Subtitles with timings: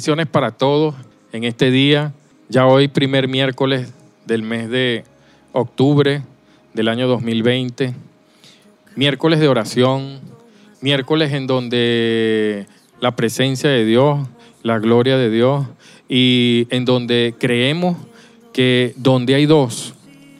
[0.00, 0.94] Bendiciones para todos
[1.30, 2.14] en este día.
[2.48, 3.92] Ya hoy, primer miércoles
[4.24, 5.04] del mes de
[5.52, 6.22] octubre
[6.72, 7.94] del año 2020.
[8.96, 10.20] Miércoles de oración,
[10.80, 12.66] miércoles en donde
[13.02, 14.26] la presencia de Dios,
[14.62, 15.66] la gloria de Dios
[16.08, 17.98] y en donde creemos
[18.54, 19.92] que donde hay dos,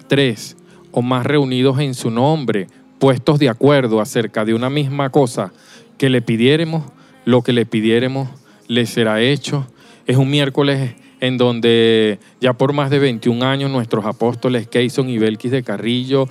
[0.09, 0.57] tres
[0.91, 2.67] o más reunidos en su nombre,
[2.99, 5.53] puestos de acuerdo acerca de una misma cosa
[5.99, 6.83] que le pidiéremos,
[7.27, 8.40] lo que le pidiéremos
[8.71, 9.67] le será hecho.
[10.07, 15.19] Es un miércoles en donde ya por más de 21 años nuestros apóstoles Keyson y
[15.19, 16.29] Belkis de Carrillo,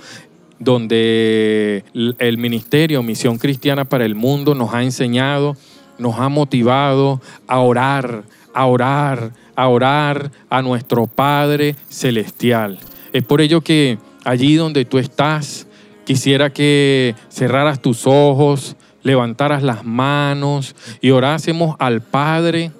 [0.58, 5.54] donde el ministerio Misión Cristiana para el Mundo nos ha enseñado,
[5.98, 8.24] nos ha motivado a orar,
[8.54, 12.78] a orar, a orar a nuestro Padre Celestial.
[13.12, 15.66] Es por ello que allí donde tú estás,
[16.06, 22.72] quisiera que cerraras tus ojos, levantaras las manos y orásemos al Padre,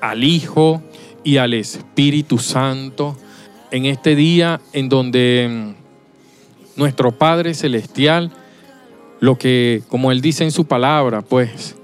[0.00, 0.82] al Hijo
[1.24, 3.16] y al Espíritu Santo
[3.70, 5.74] en este día en donde
[6.76, 8.30] mm, nuestro Padre Celestial,
[9.20, 11.76] lo que, como Él dice en su palabra, pues,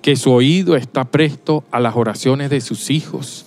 [0.00, 3.46] que su oído está presto a las oraciones de sus hijos,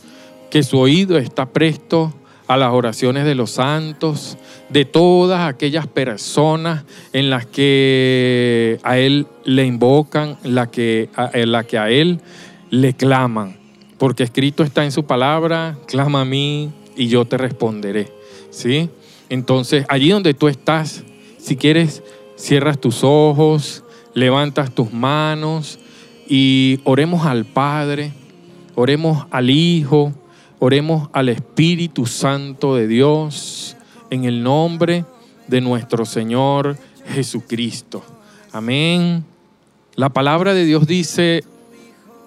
[0.49, 2.13] que su oído está presto
[2.47, 4.37] a las oraciones de los santos,
[4.69, 6.83] de todas aquellas personas
[7.13, 12.19] en las que a Él le invocan, la que, la que a Él
[12.69, 13.57] le claman.
[13.97, 18.11] Porque escrito está en su palabra, clama a mí y yo te responderé.
[18.51, 18.89] ¿Sí?
[19.29, 21.03] Entonces, allí donde tú estás,
[21.37, 22.03] si quieres,
[22.37, 23.83] cierras tus ojos,
[24.13, 25.79] levantas tus manos
[26.27, 28.13] y oremos al Padre,
[28.75, 30.13] oremos al Hijo,
[30.59, 33.75] Oremos al Espíritu Santo de Dios
[34.09, 35.03] en el nombre
[35.47, 36.77] de nuestro Señor
[37.07, 38.01] Jesucristo.
[38.53, 39.25] Amén.
[39.95, 41.43] La palabra de Dios dice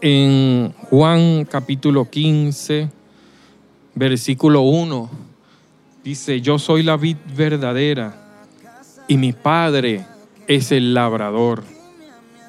[0.03, 2.91] en Juan capítulo 15,
[3.95, 5.11] versículo 1,
[6.05, 8.45] dice, yo soy la vid verdadera
[9.09, 10.05] y mi Padre
[10.47, 11.65] es el labrador.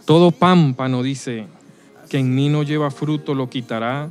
[0.03, 1.47] Todo pámpano, dice,
[2.09, 4.09] que en mí no lleva fruto lo quitará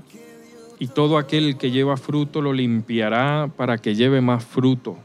[0.78, 4.96] y todo aquel que lleva fruto lo limpiará para que lleve más fruto.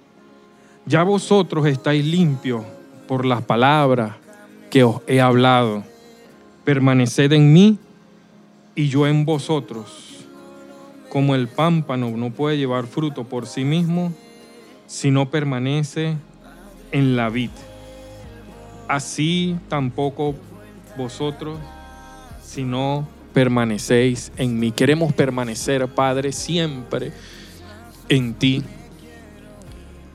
[0.85, 2.63] Ya vosotros estáis limpios
[3.07, 4.15] por las palabras
[4.69, 5.83] que os he hablado.
[6.63, 7.79] Permaneced en mí
[8.75, 10.25] y yo en vosotros.
[11.09, 14.13] Como el pámpano no puede llevar fruto por sí mismo
[14.87, 16.17] si no permanece
[16.91, 17.51] en la vid.
[18.87, 20.35] Así tampoco
[20.97, 21.57] vosotros
[22.41, 24.71] si no permanecéis en mí.
[24.71, 27.11] Queremos permanecer, Padre, siempre
[28.09, 28.63] en ti.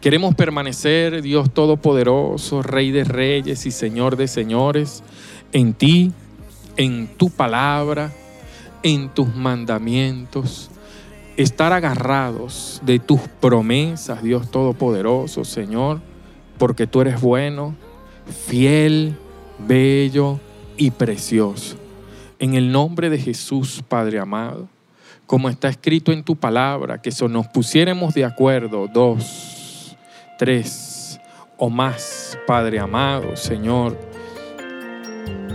[0.01, 5.03] Queremos permanecer, Dios Todopoderoso, Rey de Reyes y Señor de Señores,
[5.53, 6.13] en ti,
[6.77, 8.13] en tu palabra,
[8.85, 10.71] en tus mandamientos.
[11.37, 16.01] Estar agarrados de tus promesas, Dios Todopoderoso, Señor,
[16.59, 17.75] porque tú eres bueno,
[18.47, 19.17] fiel,
[19.59, 20.39] bello
[20.77, 21.88] y precioso.
[22.41, 24.69] En el nombre de Jesús, Padre amado,
[25.27, 29.97] como está escrito en tu palabra, que si nos pusiéramos de acuerdo, dos,
[30.39, 31.19] tres
[31.57, 33.99] o más, Padre amado, Señor,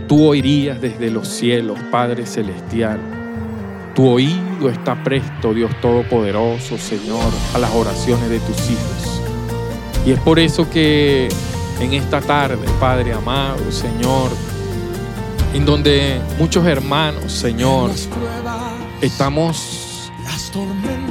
[0.09, 2.99] tú oirías desde los cielos, Padre celestial.
[3.95, 9.21] Tu oído está presto, Dios Todopoderoso, Señor, a las oraciones de tus hijos.
[10.05, 11.29] Y es por eso que
[11.79, 14.31] en esta tarde, Padre amado, Señor,
[15.53, 17.91] en donde muchos hermanos, Señor,
[19.01, 20.11] estamos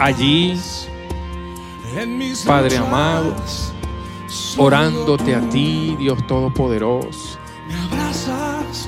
[0.00, 0.60] allí,
[2.44, 3.36] Padre amado,
[4.56, 7.38] orándote a ti, Dios Todopoderoso.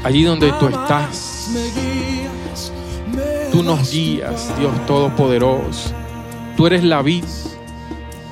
[0.02, 1.50] Allí donde tú estás,
[3.52, 5.92] tú nos guías, Dios Todopoderoso.
[6.56, 7.24] Tú eres la vid,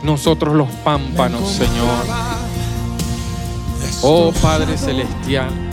[0.02, 2.04] nosotros los pámpanos, Señor.
[4.02, 5.71] Oh Padre Celestial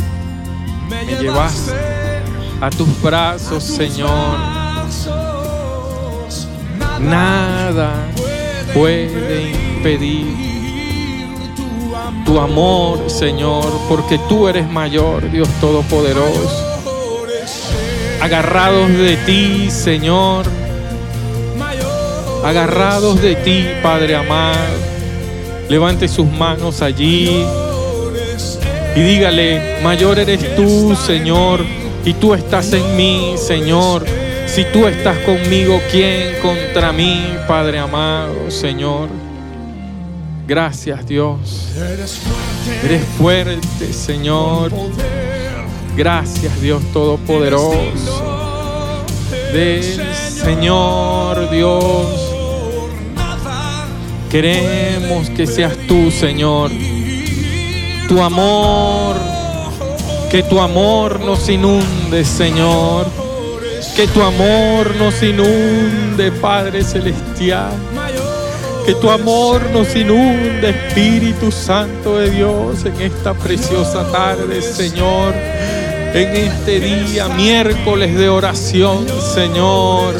[0.89, 1.71] me llevas
[2.61, 4.37] a tus brazos, Señor.
[6.99, 7.93] Nada
[8.73, 10.25] puede impedir
[12.25, 16.65] tu amor, Señor, porque tú eres mayor, Dios Todopoderoso.
[18.21, 20.45] Agarrados de ti, Señor.
[22.43, 24.57] Agarrados de ti, Padre amado.
[25.69, 27.45] Levante sus manos allí
[28.95, 31.63] y dígale, mayor eres tú, Señor,
[32.05, 34.05] y tú estás en mí, Señor.
[34.47, 39.09] Si tú estás conmigo, ¿quién contra mí, Padre amado, Señor?
[40.47, 41.69] Gracias, Dios.
[42.83, 44.71] Eres fuerte, Señor.
[45.95, 49.03] Gracias, Dios Todopoderoso.
[49.53, 52.35] del Señor Dios.
[54.29, 56.71] Queremos que seas tú, Señor.
[58.09, 59.17] Tu amor,
[60.31, 63.05] que tu amor nos inunde, Señor.
[63.95, 67.71] Que tu amor nos inunde, Padre Celestial.
[68.83, 75.35] Que tu amor nos inunde, Espíritu Santo de Dios, en esta preciosa tarde, Señor.
[75.35, 80.15] En este día, miércoles de oración, Señor.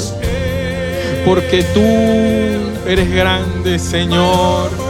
[1.25, 4.88] Porque tú eres grande, Señor.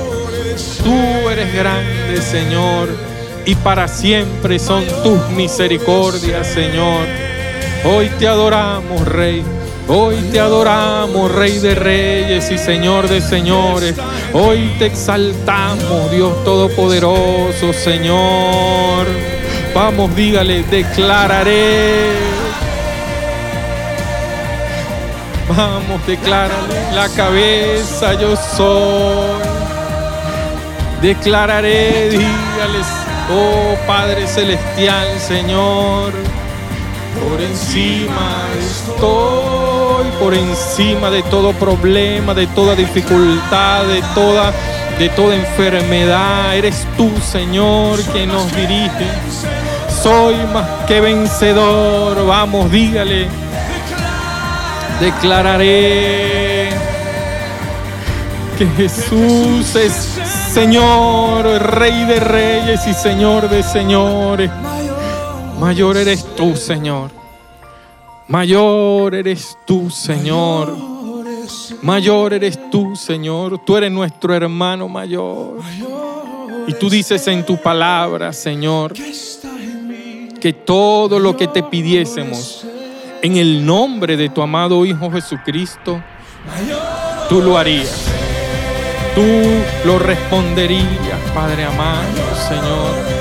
[0.84, 2.90] Tú eres grande, Señor.
[3.46, 7.06] Y para siempre son tus misericordias, Señor.
[7.84, 9.44] Hoy te adoramos, Rey.
[9.88, 13.96] Hoy te adoramos, Rey de Reyes y Señor de Señores.
[14.34, 19.08] Hoy te exaltamos, Dios Todopoderoso, Señor.
[19.74, 22.12] Vamos, dígale, declararé.
[25.48, 29.49] Vamos, declárale, la cabeza yo soy.
[31.02, 32.88] Declararé, dígales,
[33.32, 36.12] oh Padre Celestial, Señor.
[37.30, 44.52] Por encima estoy, por encima de todo problema, de toda dificultad, de toda,
[45.00, 46.56] de toda enfermedad.
[46.58, 49.08] Eres tú, Señor, que nos dirige.
[50.04, 52.28] Soy más que vencedor.
[52.28, 53.28] Vamos, dígale.
[55.00, 56.70] Declararé
[58.58, 60.19] que Jesús es
[60.52, 64.50] Señor, Rey de reyes y Señor de señores.
[65.60, 67.12] Mayor eres tú, Señor.
[68.28, 70.76] Mayor eres tú, Señor.
[71.84, 73.60] Mayor eres tú, Señor.
[73.64, 75.60] Tú eres nuestro hermano mayor.
[76.68, 82.66] Y tú dices en tu palabra, Señor, que todo lo que te pidiésemos
[83.22, 86.02] en el nombre de tu amado Hijo Jesucristo,
[87.30, 88.19] tú lo harías.
[89.20, 93.20] Tú lo responderías, Padre amado, Señor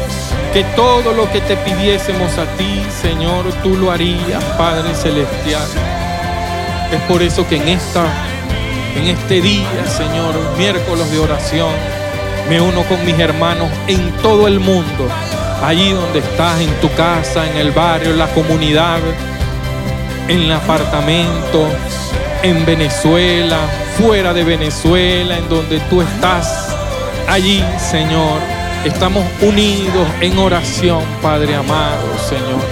[0.53, 5.69] que todo lo que te pidiésemos a ti, Señor, tú lo harías, Padre Celestial.
[6.91, 8.05] Es por eso que en esta,
[8.97, 11.73] en este día, Señor, miércoles de oración,
[12.49, 15.09] me uno con mis hermanos en todo el mundo,
[15.63, 19.01] allí donde estás, en tu casa, en el barrio, en la comunidad,
[20.29, 21.69] en el apartamento,
[22.43, 23.59] en Venezuela,
[23.99, 26.75] fuera de Venezuela, en donde tú estás,
[27.29, 28.41] allí, Señor
[28.85, 32.63] Estamos unidos en oración, Padre amado, Señor.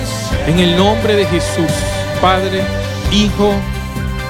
[0.47, 1.71] En el nombre de Jesús,
[2.23, 2.63] Padre,
[3.11, 3.53] Hijo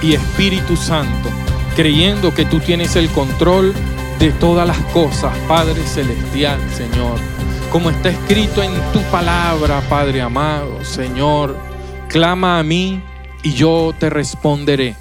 [0.00, 1.28] y Espíritu Santo,
[1.76, 3.74] creyendo que tú tienes el control
[4.18, 7.18] de todas las cosas, Padre Celestial, Señor.
[7.70, 11.56] Como está escrito en tu palabra, Padre amado, Señor,
[12.08, 13.02] clama a mí
[13.42, 14.96] y yo te responderé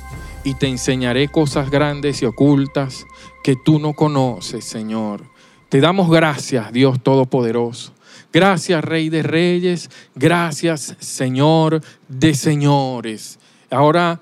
[0.45, 3.05] y te enseñaré cosas grandes y ocultas
[3.43, 5.23] que tú no conoces, Señor.
[5.69, 7.93] Te damos gracias, Dios Todopoderoso.
[8.31, 9.89] Gracias, Rey de Reyes.
[10.13, 13.39] Gracias, Señor de Señores.
[13.71, 14.21] Ahora,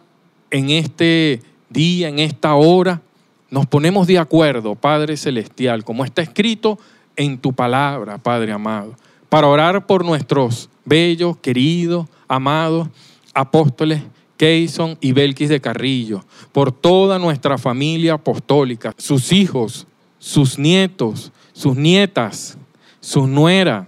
[0.49, 3.01] en este día, en esta hora,
[3.49, 6.79] nos ponemos de acuerdo, Padre Celestial, como está escrito
[7.17, 8.95] en tu palabra, Padre amado,
[9.27, 12.87] para orar por nuestros bellos, queridos, amados
[13.33, 14.03] apóstoles
[14.43, 19.87] Keyson y Belkis de Carrillo, por toda nuestra familia apostólica, sus hijos,
[20.19, 22.57] sus nietos, sus nietas,
[22.99, 23.87] sus nueras.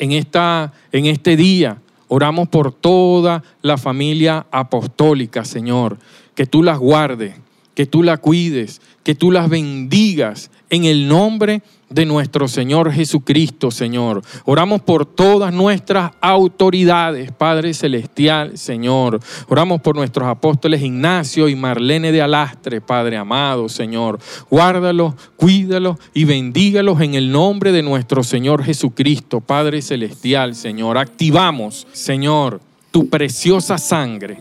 [0.00, 5.98] En, esta, en este día oramos por toda la familia apostólica, Señor.
[6.34, 7.36] Que tú las guardes,
[7.76, 12.92] que tú las cuides, que tú las bendigas en el nombre de de nuestro Señor
[12.92, 14.22] Jesucristo, Señor.
[14.44, 19.20] Oramos por todas nuestras autoridades, Padre Celestial, Señor.
[19.48, 24.18] Oramos por nuestros apóstoles Ignacio y Marlene de Alastre, Padre amado, Señor.
[24.50, 30.98] Guárdalos, cuídalos y bendígalos en el nombre de nuestro Señor Jesucristo, Padre Celestial, Señor.
[30.98, 34.38] Activamos, Señor, tu preciosa sangre,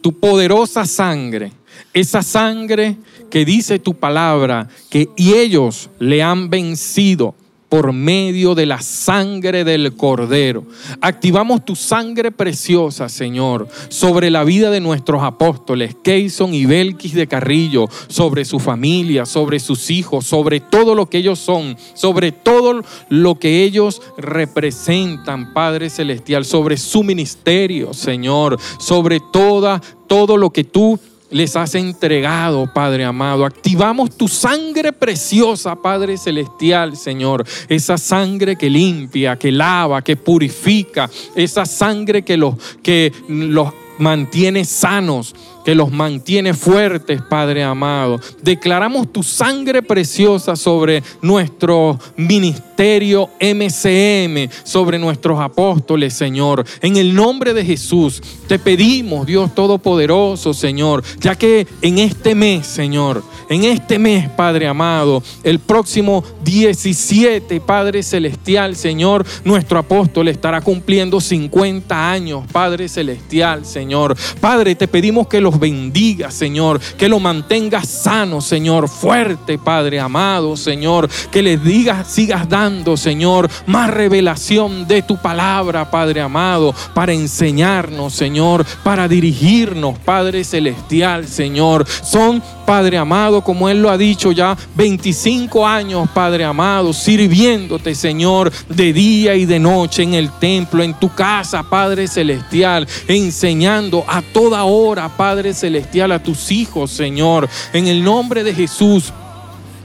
[0.00, 1.52] tu poderosa sangre,
[1.92, 2.96] esa sangre
[3.30, 7.34] que dice tu palabra que y ellos le han vencido
[7.68, 10.64] por medio de la sangre del Cordero.
[11.00, 17.26] Activamos tu sangre preciosa, Señor, sobre la vida de nuestros apóstoles, Keyson y Belkis de
[17.26, 22.82] Carrillo, sobre su familia, sobre sus hijos, sobre todo lo que ellos son, sobre todo
[23.08, 30.64] lo que ellos representan, Padre Celestial, sobre su ministerio, Señor, sobre toda, todo lo que
[30.64, 33.44] tú les has entregado, Padre amado.
[33.44, 37.44] Activamos tu sangre preciosa, Padre celestial, Señor.
[37.68, 41.10] Esa sangre que limpia, que lava, que purifica.
[41.34, 45.34] Esa sangre que los, que los mantiene sanos,
[45.66, 48.20] que los mantiene fuertes, Padre amado.
[48.40, 56.64] Declaramos tu sangre preciosa sobre nuestro ministerio MCM, sobre nuestros apóstoles, Señor.
[56.82, 62.64] En el nombre de Jesús te pedimos, Dios Todopoderoso, Señor, ya que en este mes,
[62.64, 70.60] Señor, en este mes, Padre amado, el próximo 17, Padre Celestial, Señor, nuestro apóstol estará
[70.60, 74.16] cumpliendo 50 años, Padre Celestial, Señor.
[74.40, 80.56] Padre, te pedimos que los bendiga, Señor, que lo mantenga sano, Señor, fuerte, Padre amado,
[80.56, 87.12] Señor, que les digas, sigas dando, Señor, más revelación de tu palabra, Padre amado, para
[87.12, 91.86] enseñarnos, Señor, para dirigirnos, Padre celestial, Señor.
[91.86, 98.52] Son Padre amado, como Él lo ha dicho ya, 25 años, Padre amado, sirviéndote, Señor,
[98.68, 104.20] de día y de noche en el templo, en tu casa, Padre celestial, enseñando a
[104.20, 107.48] toda hora, Padre celestial, a tus hijos, Señor.
[107.72, 109.12] En el nombre de Jesús,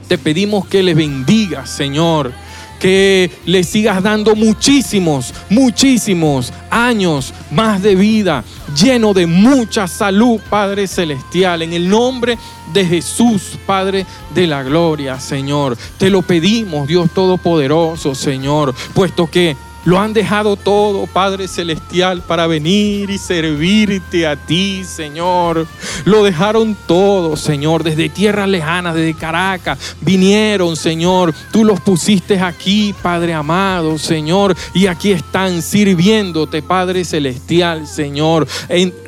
[0.08, 2.41] te pedimos que les bendiga, Señor
[2.82, 8.42] que le sigas dando muchísimos, muchísimos años más de vida,
[8.76, 12.36] lleno de mucha salud, Padre Celestial, en el nombre
[12.72, 15.78] de Jesús, Padre de la gloria, Señor.
[15.96, 22.46] Te lo pedimos, Dios Todopoderoso, Señor, puesto que lo han dejado todo, Padre Celestial, para
[22.46, 25.66] venir y servirte a ti, Señor.
[26.04, 29.96] Lo dejaron todo, Señor, desde tierras lejanas, desde Caracas.
[30.00, 31.34] Vinieron, Señor.
[31.50, 34.54] Tú los pusiste aquí, Padre amado, Señor.
[34.72, 38.46] Y aquí están sirviéndote, Padre Celestial, Señor.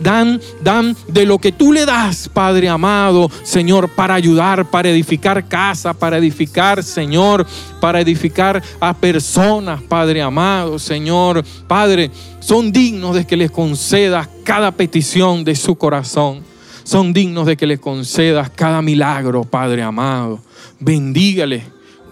[0.00, 5.46] dan, dan de lo que tú le das, Padre amado, Señor, para ayudar, para edificar
[5.46, 7.46] casa, para edificar, Señor,
[7.80, 10.63] para edificar a personas, Padre amado.
[10.78, 11.44] Señor.
[11.66, 16.42] Padre, son dignos de que les concedas cada petición de su corazón.
[16.84, 20.40] Son dignos de que les concedas cada milagro, Padre amado.
[20.80, 21.62] Bendígale,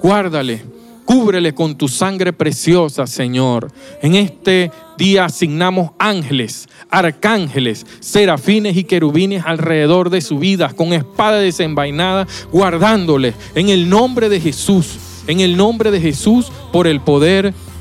[0.01, 0.63] guárdale,
[1.05, 3.71] cúbrele con tu sangre preciosa, Señor.
[4.01, 11.39] En este día asignamos ángeles, arcángeles, serafines y querubines alrededor de su vida, con espada
[11.39, 17.53] desenvainada, guardándole en el nombre de Jesús, en el nombre de Jesús, por el poder
[17.53, 17.72] de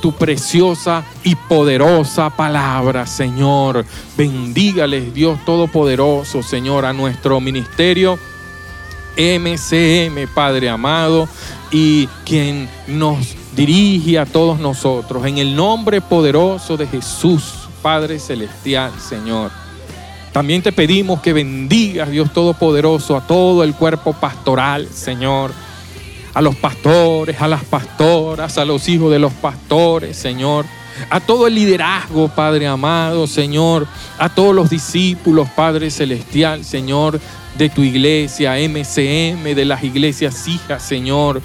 [0.00, 3.84] tu preciosa y poderosa palabra, Señor.
[4.16, 8.18] Bendígales, Dios Todopoderoso, Señor, a nuestro ministerio.
[9.16, 11.28] MCM, Padre amado,
[11.70, 18.92] y quien nos dirige a todos nosotros, en el nombre poderoso de Jesús, Padre Celestial,
[19.00, 19.50] Señor.
[20.32, 25.50] También te pedimos que bendigas, Dios Todopoderoso, a todo el cuerpo pastoral, Señor
[26.34, 30.64] a los pastores, a las pastoras, a los hijos de los pastores, Señor.
[31.08, 33.86] A todo el liderazgo, Padre amado, Señor.
[34.18, 37.20] A todos los discípulos, Padre Celestial, Señor,
[37.56, 41.40] de tu iglesia, MCM, de las iglesias hijas, Señor.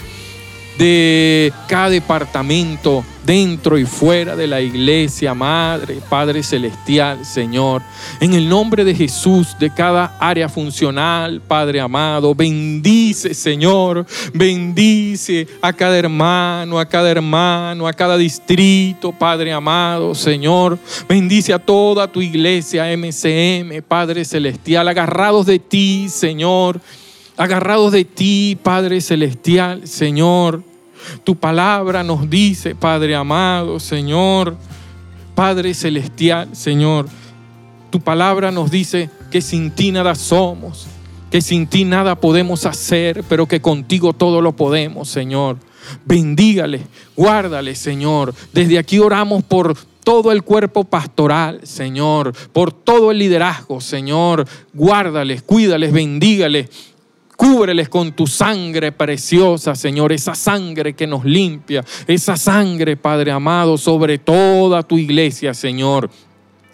[0.77, 7.81] De cada departamento, dentro y fuera de la iglesia, Madre, Padre Celestial, Señor.
[8.19, 15.73] En el nombre de Jesús, de cada área funcional, Padre amado, bendice, Señor, bendice a
[15.73, 20.77] cada hermano, a cada hermano, a cada distrito, Padre amado, Señor.
[21.07, 26.79] Bendice a toda tu iglesia, MCM, Padre Celestial, agarrados de ti, Señor.
[27.37, 30.63] Agarrados de ti, Padre Celestial, Señor.
[31.23, 34.55] Tu palabra nos dice, Padre amado, Señor,
[35.35, 37.07] Padre celestial, Señor,
[37.91, 40.87] tu palabra nos dice que sin ti nada somos,
[41.29, 45.57] que sin ti nada podemos hacer, pero que contigo todo lo podemos, Señor.
[46.05, 46.81] Bendígale,
[47.15, 48.33] guárdale, Señor.
[48.53, 54.47] Desde aquí oramos por todo el cuerpo pastoral, Señor, por todo el liderazgo, Señor.
[54.73, 56.69] Guárdales, cuídales, bendígales.
[57.35, 63.77] Cúbreles con tu sangre preciosa, Señor, esa sangre que nos limpia, esa sangre, Padre amado,
[63.77, 66.09] sobre toda tu iglesia, Señor,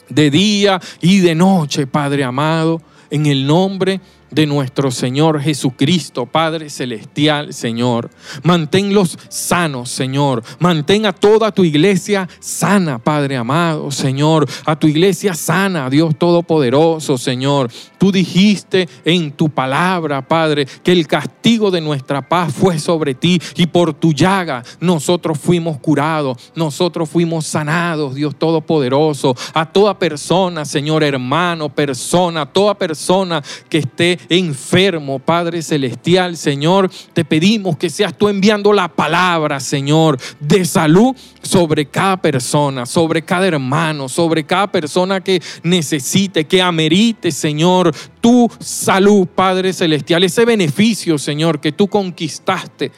[0.10, 6.26] de día y de noche, Padre amado, en el nombre de de nuestro Señor Jesucristo,
[6.26, 8.10] Padre Celestial, Señor.
[8.44, 10.44] Manténlos sanos, Señor.
[10.60, 14.48] Mantén a toda tu iglesia sana, Padre amado, Señor.
[14.66, 17.70] A tu iglesia sana, Dios Todopoderoso, Señor.
[17.98, 23.40] Tú dijiste en tu palabra, Padre, que el castigo de nuestra paz fue sobre ti
[23.56, 29.36] y por tu llaga nosotros fuimos curados, nosotros fuimos sanados, Dios Todopoderoso.
[29.54, 37.26] A toda persona, Señor, hermano, persona, toda persona que esté enfermo, Padre Celestial, Señor, te
[37.26, 43.48] pedimos que seas tú enviando la palabra, Señor, de salud sobre cada persona, sobre cada
[43.48, 51.18] hermano, sobre cada persona que necesite, que amerite, Señor, tu salud, Padre Celestial, ese beneficio,
[51.18, 52.92] Señor, que tú conquistaste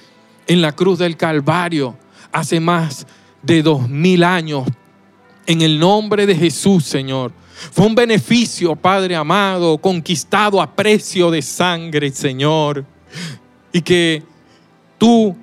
[0.47, 1.97] en la cruz del Calvario
[2.31, 3.07] hace más
[3.41, 4.67] de dos mil años.
[5.45, 7.31] En el nombre de Jesús, Señor.
[7.71, 12.85] Fue un beneficio, Padre amado, conquistado a precio de sangre, Señor.
[13.71, 14.23] Y que
[14.97, 15.35] tú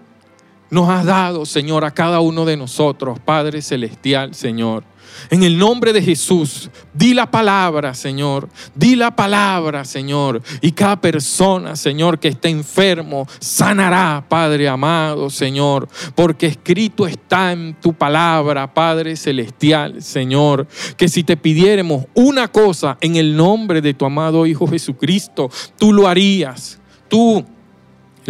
[0.70, 4.84] nos has dado, Señor, a cada uno de nosotros, Padre Celestial, Señor.
[5.28, 8.48] En el nombre de Jesús, di la palabra, Señor.
[8.74, 10.40] Di la palabra, Señor.
[10.60, 15.88] Y cada persona, Señor, que esté enfermo, sanará, Padre amado, Señor.
[16.14, 20.66] Porque escrito está en tu palabra, Padre celestial, Señor.
[20.96, 25.92] Que si te pidiéramos una cosa en el nombre de tu amado Hijo Jesucristo, tú
[25.92, 26.78] lo harías.
[27.08, 27.44] Tú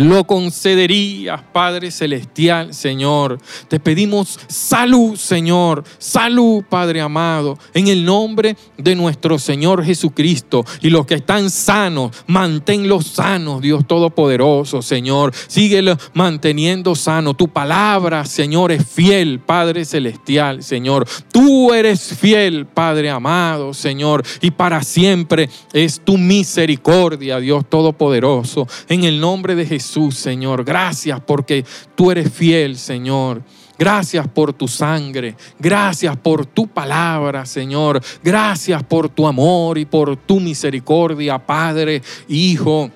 [0.00, 3.38] lo concederías, Padre Celestial, Señor.
[3.68, 10.64] Te pedimos salud, Señor, salud, Padre amado, en el nombre de nuestro Señor Jesucristo.
[10.80, 15.34] Y los que están sanos, manténlos sanos, Dios Todopoderoso, Señor.
[15.34, 17.34] Síguelo manteniendo sano.
[17.34, 21.06] Tu palabra, Señor, es fiel, Padre Celestial, Señor.
[21.30, 24.24] Tú eres fiel, Padre amado, Señor.
[24.40, 28.66] Y para siempre es tu misericordia, Dios Todopoderoso.
[28.88, 29.89] En el nombre de Jesús.
[30.10, 30.64] Señor.
[30.64, 33.42] Gracias porque tú eres fiel, Señor.
[33.78, 35.36] Gracias por tu sangre.
[35.58, 38.00] Gracias por tu palabra, Señor.
[38.22, 42.90] Gracias por tu amor y por tu misericordia, Padre, Hijo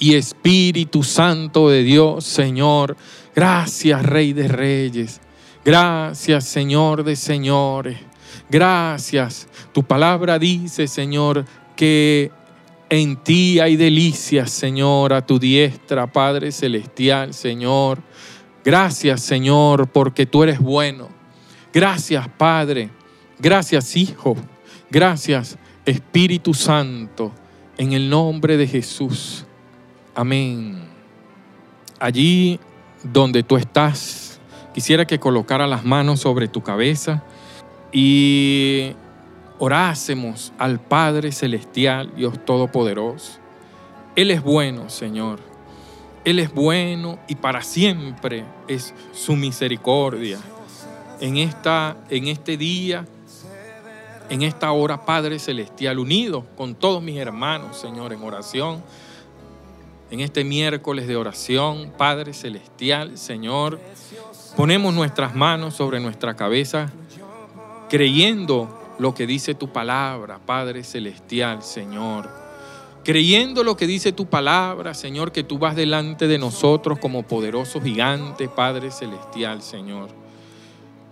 [0.00, 2.96] y Espíritu Santo de Dios, Señor.
[3.36, 5.20] Gracias, Rey de Reyes.
[5.64, 7.98] Gracias, Señor de Señores.
[8.48, 9.46] Gracias.
[9.72, 11.44] Tu palabra dice, Señor,
[11.76, 12.32] que
[12.90, 18.02] en ti hay delicias, Señor, a tu diestra, Padre Celestial, Señor.
[18.64, 21.08] Gracias, Señor, porque tú eres bueno.
[21.72, 22.90] Gracias, Padre.
[23.38, 24.36] Gracias, Hijo.
[24.90, 27.32] Gracias, Espíritu Santo.
[27.78, 29.46] En el nombre de Jesús.
[30.14, 30.82] Amén.
[32.00, 32.58] Allí
[33.04, 34.40] donde tú estás,
[34.74, 37.22] quisiera que colocara las manos sobre tu cabeza
[37.92, 38.94] y
[39.60, 43.38] orásemos al Padre Celestial, Dios Todopoderoso.
[44.16, 45.38] Él es bueno, Señor.
[46.24, 50.38] Él es bueno y para siempre es su misericordia.
[51.20, 53.06] En, esta, en este día,
[54.30, 58.82] en esta hora, Padre Celestial, unido con todos mis hermanos, Señor, en oración,
[60.10, 63.78] en este miércoles de oración, Padre Celestial, Señor,
[64.56, 66.90] ponemos nuestras manos sobre nuestra cabeza,
[67.90, 72.28] creyendo lo que dice tu palabra, Padre Celestial, Señor.
[73.02, 77.80] Creyendo lo que dice tu palabra, Señor, que tú vas delante de nosotros como poderoso
[77.80, 80.10] gigante, Padre Celestial, Señor.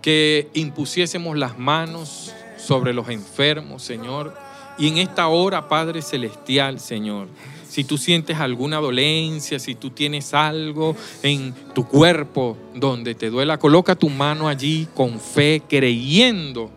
[0.03, 4.37] Que impusiésemos las manos sobre los enfermos, Señor.
[4.77, 7.27] Y en esta hora, Padre Celestial, Señor,
[7.67, 13.57] si tú sientes alguna dolencia, si tú tienes algo en tu cuerpo donde te duela,
[13.57, 16.69] coloca tu mano allí con fe, creyendo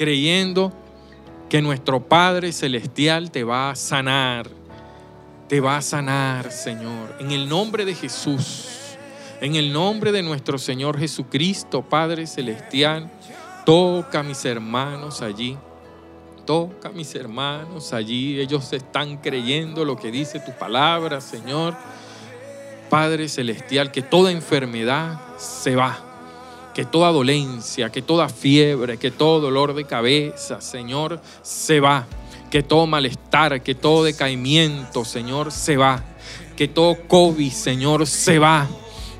[0.00, 0.72] creyendo
[1.50, 4.48] que nuestro Padre Celestial te va a sanar.
[5.46, 7.16] Te va a sanar, Señor.
[7.20, 8.96] En el nombre de Jesús.
[9.42, 13.10] En el nombre de nuestro Señor Jesucristo, Padre Celestial.
[13.66, 15.58] Toca a mis hermanos allí.
[16.46, 18.40] Toca a mis hermanos allí.
[18.40, 21.76] Ellos están creyendo lo que dice tu palabra, Señor.
[22.88, 26.09] Padre Celestial, que toda enfermedad se va
[26.74, 32.06] que toda dolencia, que toda fiebre, que todo dolor de cabeza, Señor, se va.
[32.50, 36.04] Que todo malestar, que todo decaimiento, Señor, se va.
[36.56, 38.68] Que todo COVID, Señor, se va.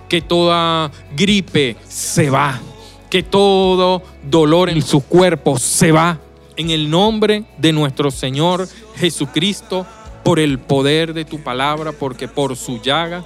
[0.09, 2.61] Que toda gripe se va.
[3.09, 6.19] Que todo dolor en su cuerpo se va.
[6.57, 9.87] En el nombre de nuestro Señor Jesucristo,
[10.25, 13.25] por el poder de tu palabra, porque por su llaga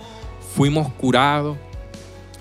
[0.55, 1.57] fuimos curados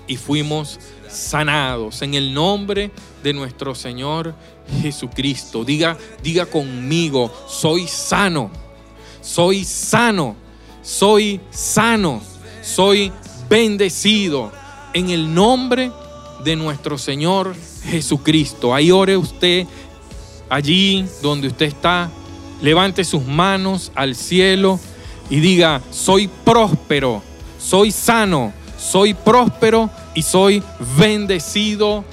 [0.06, 0.78] y fuimos
[1.16, 2.90] sanados en el nombre
[3.22, 4.34] de nuestro Señor
[4.82, 5.64] Jesucristo.
[5.64, 8.50] Diga, diga conmigo, soy sano,
[9.20, 10.36] soy sano,
[10.82, 12.20] soy sano,
[12.62, 13.12] soy
[13.48, 14.52] bendecido
[14.92, 15.90] en el nombre
[16.44, 18.74] de nuestro Señor Jesucristo.
[18.74, 19.66] Ahí ore usted,
[20.48, 22.10] allí donde usted está,
[22.62, 24.78] levante sus manos al cielo
[25.30, 27.22] y diga, soy próspero,
[27.58, 30.62] soy sano, soy próspero y soy
[30.96, 32.04] bendecido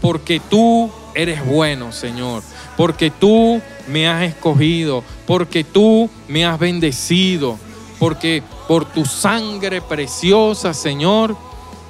[0.00, 2.42] porque tú eres bueno, Señor,
[2.76, 7.58] porque tú me has escogido, porque tú me has bendecido,
[7.98, 11.36] porque por tu sangre preciosa, Señor,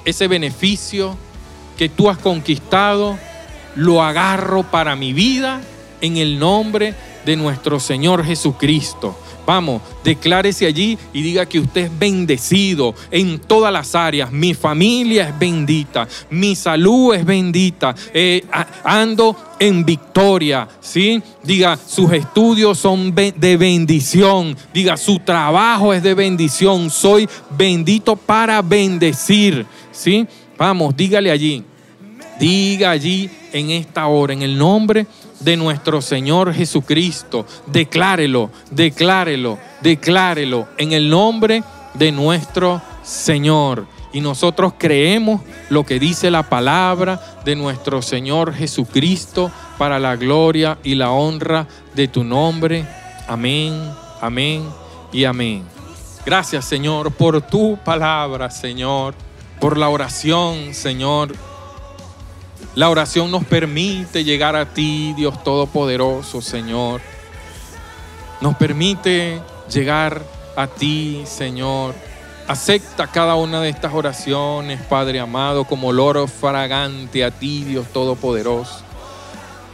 [0.05, 1.17] ese beneficio
[1.77, 3.17] que tú has conquistado,
[3.75, 5.61] lo agarro para mi vida
[6.01, 6.93] en el nombre
[7.25, 9.15] de nuestro Señor Jesucristo.
[9.45, 14.31] Vamos, declárese allí y diga que usted es bendecido en todas las áreas.
[14.31, 18.43] Mi familia es bendita, mi salud es bendita, eh,
[18.83, 21.21] ando en victoria, ¿sí?
[21.43, 28.63] Diga, sus estudios son de bendición, diga, su trabajo es de bendición, soy bendito para
[28.63, 30.27] bendecir, ¿sí?
[30.57, 31.63] Vamos, dígale allí,
[32.39, 37.45] diga allí en esta hora, en el nombre de de nuestro Señor Jesucristo.
[37.67, 43.85] Declárelo, declárelo, declárelo en el nombre de nuestro Señor.
[44.11, 50.79] Y nosotros creemos lo que dice la palabra de nuestro Señor Jesucristo para la gloria
[50.83, 52.85] y la honra de tu nombre.
[53.27, 54.63] Amén, amén
[55.11, 55.63] y amén.
[56.25, 59.13] Gracias Señor por tu palabra, Señor,
[59.59, 61.35] por la oración, Señor
[62.75, 66.99] la oración nos permite llegar a ti, Dios Todopoderoso, Señor.
[68.41, 69.39] Nos permite
[69.71, 70.21] llegar
[70.57, 71.95] a ti, Señor.
[72.47, 78.81] Acepta cada una de estas oraciones, Padre amado, como olor fragante a ti, Dios Todopoderoso.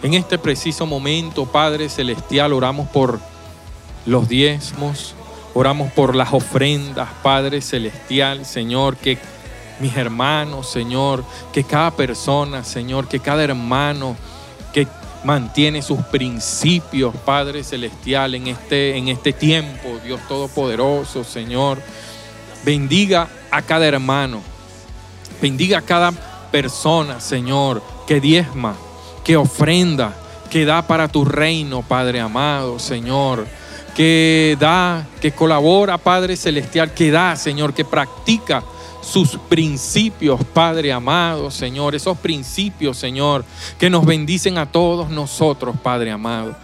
[0.04, 3.20] En este preciso momento, Padre Celestial, oramos por
[4.06, 5.16] los diezmos,
[5.56, 9.18] oramos por las ofrendas, Padre Celestial, Señor, que
[9.82, 14.16] mis hermanos, Señor, que cada persona, Señor, que cada hermano
[14.72, 14.88] que
[15.24, 21.82] mantiene sus principios, Padre Celestial, en este, en este tiempo, Dios Todopoderoso, Señor,
[22.64, 24.42] bendiga a cada hermano,
[25.42, 26.12] bendiga a cada
[26.52, 28.76] persona, Señor, que diezma,
[29.24, 30.16] que ofrenda,
[30.50, 33.48] que da para tu reino, Padre amado, Señor.
[33.96, 38.64] Que da, que colabora, Padre Celestial, que da, Señor, que practica
[39.02, 43.44] sus principios, Padre amado, Señor, esos principios, Señor,
[43.78, 46.56] que nos bendicen a todos nosotros, Padre amado.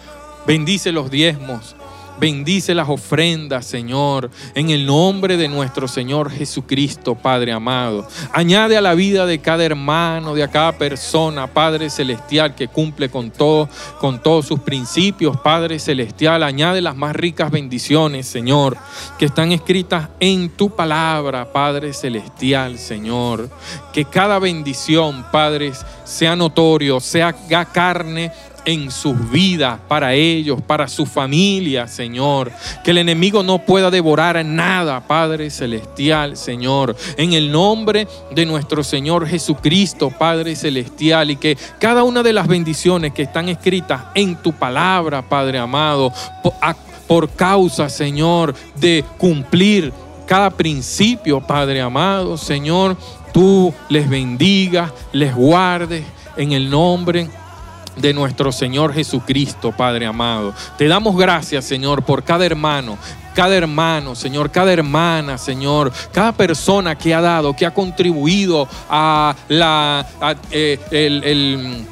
[0.46, 1.76] Bendice los diezmos,
[2.20, 8.08] Bendice las ofrendas, Señor, en el nombre de nuestro Señor Jesucristo, Padre amado.
[8.34, 13.30] Añade a la vida de cada hermano, de cada persona, Padre celestial, que cumple con
[13.30, 16.42] todo, con todos sus principios, Padre celestial.
[16.42, 18.78] Añade las más ricas bendiciones, Señor,
[19.20, 23.48] que están escritas en tu palabra, Padre celestial, Señor.
[23.94, 25.72] Que cada bendición, Padre,
[26.04, 27.36] sea notorio, sea
[27.72, 28.32] carne
[28.68, 32.52] en sus vidas, para ellos, para su familia, Señor.
[32.84, 36.94] Que el enemigo no pueda devorar nada, Padre Celestial, Señor.
[37.16, 42.48] En el nombre de nuestro Señor Jesucristo, Padre Celestial, y que cada una de las
[42.48, 46.12] bendiciones que están escritas en tu palabra, Padre amado,
[47.08, 49.94] por causa, Señor, de cumplir
[50.26, 52.98] cada principio, Padre amado, Señor,
[53.34, 56.04] tú les bendigas, les guardes
[56.36, 57.47] en el nombre de
[58.00, 60.54] de nuestro Señor Jesucristo, Padre amado.
[60.78, 62.98] Te damos gracias, Señor, por cada hermano,
[63.34, 69.36] cada hermano, Señor, cada hermana, Señor, cada persona que ha dado, que ha contribuido a
[69.48, 70.06] la
[70.52, 71.86] eh, el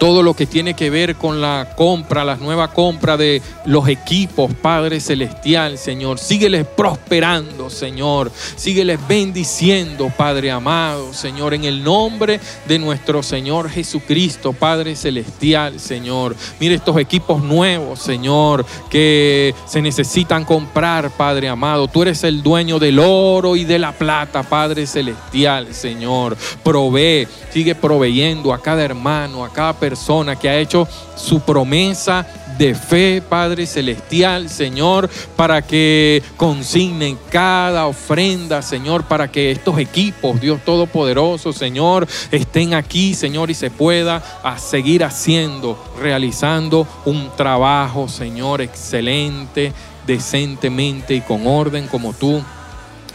[0.00, 4.50] todo lo que tiene que ver con la compra, la nueva compra de los equipos,
[4.54, 6.18] Padre Celestial, Señor.
[6.18, 8.32] Sígueles prosperando, Señor.
[8.56, 16.34] Sígueles bendiciendo, Padre amado, Señor, en el nombre de nuestro Señor Jesucristo, Padre Celestial, Señor.
[16.58, 21.88] Mire estos equipos nuevos, Señor, que se necesitan comprar, Padre amado.
[21.88, 26.38] Tú eres el dueño del oro y de la plata, Padre Celestial, Señor.
[26.62, 32.24] Provee, sigue proveyendo a cada hermano, a cada persona persona que ha hecho su promesa
[32.56, 40.40] de fe, Padre Celestial, Señor, para que consignen cada ofrenda, Señor, para que estos equipos,
[40.40, 44.22] Dios Todopoderoso, Señor, estén aquí, Señor, y se pueda
[44.58, 49.72] seguir haciendo, realizando un trabajo, Señor, excelente,
[50.06, 52.40] decentemente y con orden como tú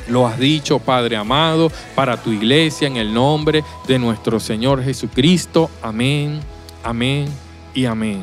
[0.07, 5.69] lo has dicho, Padre amado, para tu iglesia en el nombre de nuestro Señor Jesucristo.
[5.81, 6.54] Amén.
[6.85, 7.25] Amén
[7.73, 8.21] y amén.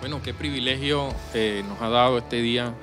[0.00, 2.74] Bueno, qué privilegio eh, nos ha dado este día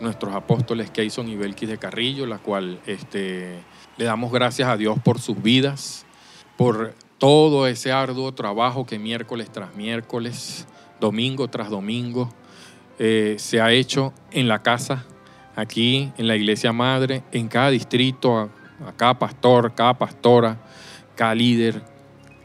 [0.00, 3.58] nuestros apóstoles Keyson y Belkis de Carrillo, la cual este,
[3.96, 6.06] le damos gracias a Dios por sus vidas,
[6.56, 10.68] por todo ese arduo trabajo que miércoles tras miércoles,
[11.00, 12.32] domingo tras domingo,
[13.00, 15.04] eh, se ha hecho en la casa,
[15.56, 18.42] aquí en la iglesia madre, en cada distrito, a,
[18.86, 20.56] a cada pastor, cada pastora,
[21.16, 21.82] cada líder,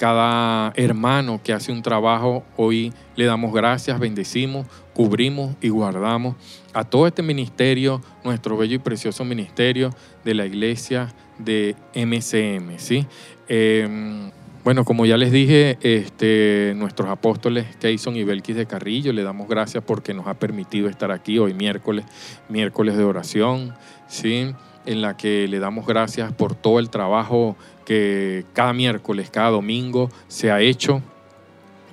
[0.04, 2.44] cada hermano que hace un trabajo.
[2.58, 6.36] Hoy le damos gracias, bendecimos, cubrimos y guardamos
[6.74, 9.92] a todo este ministerio, nuestro bello y precioso ministerio
[10.26, 12.80] de la iglesia de MCM.
[12.80, 13.08] ¿sí?
[13.48, 14.30] Em,
[14.66, 19.48] bueno, como ya les dije, este, nuestros apóstoles Keyson y Belkis de Carrillo, le damos
[19.48, 22.04] gracias porque nos ha permitido estar aquí hoy miércoles,
[22.50, 23.74] miércoles de oración,
[24.10, 24.54] ¿sí?
[24.86, 30.10] en la que le damos gracias por todo el trabajo que cada miércoles, cada domingo
[30.28, 31.02] se ha hecho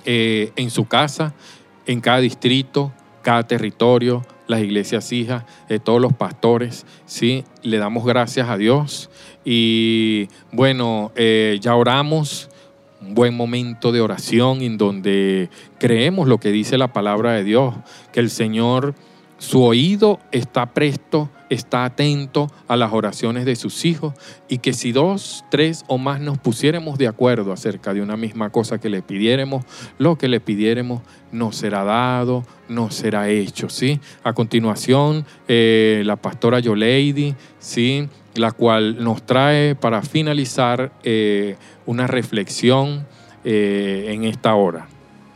[0.05, 1.33] eh, en su casa,
[1.85, 5.45] en cada distrito, cada territorio, las iglesias hijas,
[5.83, 7.45] todos los pastores, ¿sí?
[7.63, 9.09] Le damos gracias a Dios
[9.43, 12.49] y bueno, eh, ya oramos,
[13.01, 15.49] un buen momento de oración en donde
[15.79, 17.73] creemos lo que dice la palabra de Dios,
[18.11, 18.93] que el Señor,
[19.41, 24.13] su oído está presto, está atento a las oraciones de sus hijos
[24.47, 28.51] y que si dos, tres o más nos pusiéramos de acuerdo acerca de una misma
[28.51, 29.65] cosa que le pidiéramos,
[29.97, 31.01] lo que le pidiéremos
[31.31, 33.99] nos será dado, nos será hecho, ¿sí?
[34.23, 38.09] A continuación, eh, la pastora Yoleidi, ¿sí?
[38.35, 41.55] La cual nos trae para finalizar eh,
[41.87, 43.07] una reflexión
[43.43, 44.87] eh, en esta hora.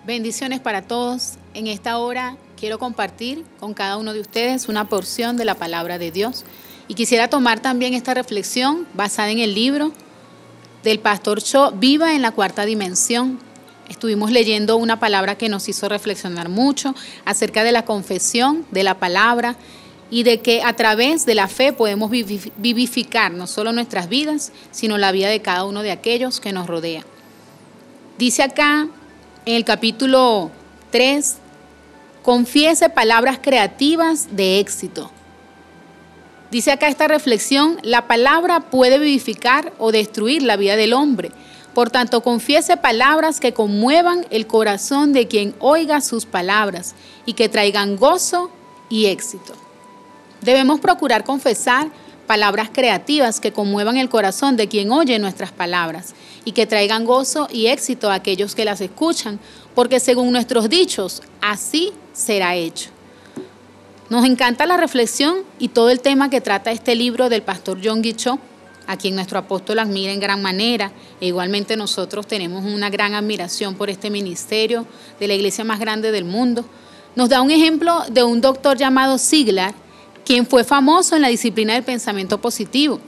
[0.06, 1.40] Bendiciones para todos.
[1.56, 5.98] En esta hora quiero compartir con cada uno de ustedes una porción de la palabra
[5.98, 6.46] de Dios.
[6.88, 9.92] Y quisiera tomar también esta reflexión basada en el libro
[10.84, 13.40] del pastor Cho, Viva en la cuarta dimensión.
[13.90, 19.00] Estuvimos leyendo una palabra que nos hizo reflexionar mucho acerca de la confesión de la
[19.00, 19.56] palabra
[20.10, 24.98] y de que a través de la fe podemos vivificar no solo nuestras vidas, sino
[24.98, 27.04] la vida de cada uno de aquellos que nos rodea.
[28.18, 28.88] Dice acá
[29.46, 30.52] en el capítulo
[30.92, 31.38] 3,
[32.26, 35.12] confiese palabras creativas de éxito.
[36.50, 41.30] Dice acá esta reflexión, la palabra puede vivificar o destruir la vida del hombre.
[41.76, 46.96] Por tanto, confiese palabras que conmuevan el corazón de quien oiga sus palabras
[47.28, 48.50] y que traigan gozo
[48.90, 49.54] y éxito.
[50.42, 51.90] Debemos procurar confesar
[52.26, 57.48] palabras creativas que conmuevan el corazón de quien oye nuestras palabras y que traigan gozo
[57.52, 59.40] y éxito a aquellos que las escuchan,
[59.76, 62.90] porque según nuestros dichos, así será hecho.
[64.10, 68.02] Nos encanta la reflexión y todo el tema que trata este libro del pastor John
[68.02, 68.40] Guichot,
[68.88, 73.76] a quien nuestro apóstol admira en gran manera, e igualmente nosotros tenemos una gran admiración
[73.76, 74.86] por este ministerio
[75.20, 76.64] de la iglesia más grande del mundo.
[77.16, 79.74] Nos da un ejemplo de un doctor llamado Siglar,
[80.24, 83.00] quien fue famoso en la disciplina del pensamiento positivo.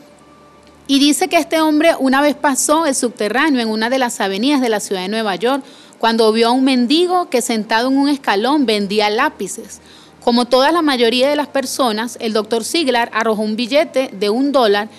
[0.87, 4.61] Y dice que este hombre una vez pasó el subterráneo en una de las avenidas
[4.61, 5.63] de la ciudad de Nueva York
[5.99, 9.81] cuando vio a un mendigo que sentado en un escalón vendía lápices.
[10.23, 14.51] Como toda la mayoría de las personas, el doctor Siglar arrojó un billete de un
[14.51, 14.89] dólar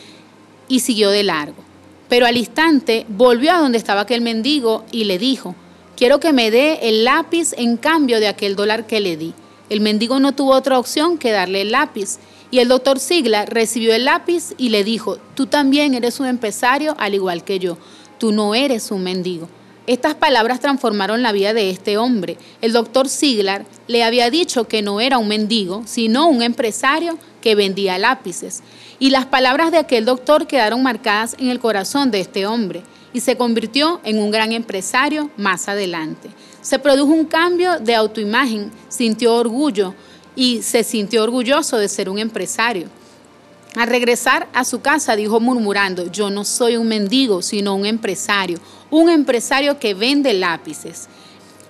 [0.68, 1.62] y siguió de largo.
[2.08, 5.54] Pero al instante volvió a donde estaba aquel mendigo y le dijo,
[5.96, 9.34] quiero que me dé el lápiz en cambio de aquel dólar que le di.
[9.68, 12.18] El mendigo no tuvo otra opción que darle el lápiz.
[12.50, 16.94] Y el doctor Sigla recibió el lápiz y le dijo, tú también eres un empresario
[16.98, 17.76] al igual que yo,
[18.16, 19.50] tú no eres un mendigo.
[19.88, 22.36] Estas palabras transformaron la vida de este hombre.
[22.60, 27.54] El doctor Siglar le había dicho que no era un mendigo, sino un empresario que
[27.54, 28.62] vendía lápices.
[28.98, 32.82] Y las palabras de aquel doctor quedaron marcadas en el corazón de este hombre
[33.14, 36.28] y se convirtió en un gran empresario más adelante.
[36.60, 39.94] Se produjo un cambio de autoimagen, sintió orgullo
[40.36, 42.90] y se sintió orgulloso de ser un empresario.
[43.74, 48.58] Al regresar a su casa dijo murmurando, yo no soy un mendigo, sino un empresario,
[48.90, 51.08] un empresario que vende lápices.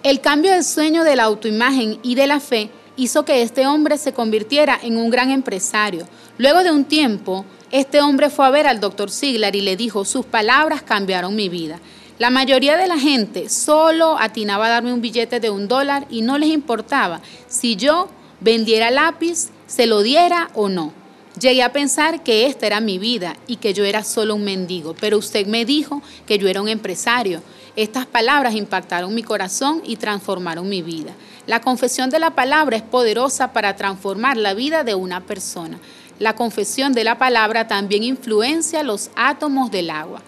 [0.02, 3.98] El cambio del sueño de la autoimagen y de la fe hizo que este hombre
[3.98, 6.06] se convirtiera en un gran empresario.
[6.36, 10.04] Luego de un tiempo, este hombre fue a ver al doctor Siglar y le dijo,
[10.04, 11.80] sus palabras cambiaron mi vida.
[12.18, 16.22] La mayoría de la gente solo atinaba a darme un billete de un dólar y
[16.22, 18.08] no les importaba si yo
[18.40, 20.92] vendiera lápiz, se lo diera o no.
[21.38, 24.94] Llegué a pensar que esta era mi vida y que yo era solo un mendigo,
[24.98, 27.42] pero usted me dijo que yo era un empresario.
[27.76, 31.12] Estas palabras impactaron mi corazón y transformaron mi vida.
[31.46, 35.78] La confesión de la palabra es poderosa para transformar la vida de una persona.
[36.18, 40.22] La confesión de la palabra también influencia los átomos del agua.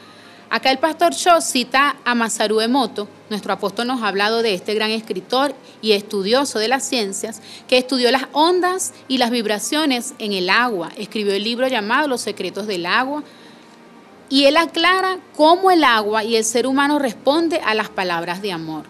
[0.53, 4.75] Acá el pastor Shaw cita a Masaru Emoto, nuestro apóstol nos ha hablado de este
[4.75, 10.33] gran escritor y estudioso de las ciencias, que estudió las ondas y las vibraciones en
[10.33, 10.91] el agua.
[10.97, 13.23] Escribió el libro llamado Los secretos del agua.
[14.29, 18.51] Y él aclara cómo el agua y el ser humano responde a las palabras de
[18.51, 18.87] amor.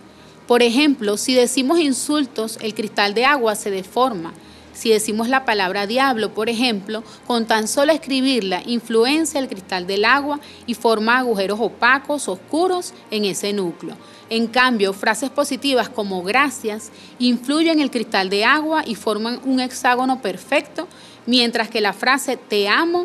[0.46, 4.32] Por ejemplo, si decimos insultos, el cristal de agua se deforma.
[4.80, 10.06] Si decimos la palabra diablo, por ejemplo, con tan solo escribirla, influencia el cristal del
[10.06, 13.94] agua y forma agujeros opacos, oscuros en ese núcleo.
[14.30, 19.60] En cambio, frases positivas como gracias influyen en el cristal de agua y forman un
[19.60, 20.88] hexágono perfecto,
[21.26, 23.04] mientras que la frase te amo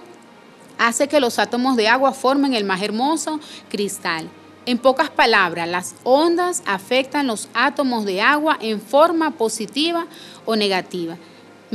[0.77, 4.29] hace que los átomos de agua formen el más hermoso cristal.
[4.65, 10.07] En pocas palabras, las ondas afectan los átomos de agua en forma positiva
[10.45, 11.17] o negativa.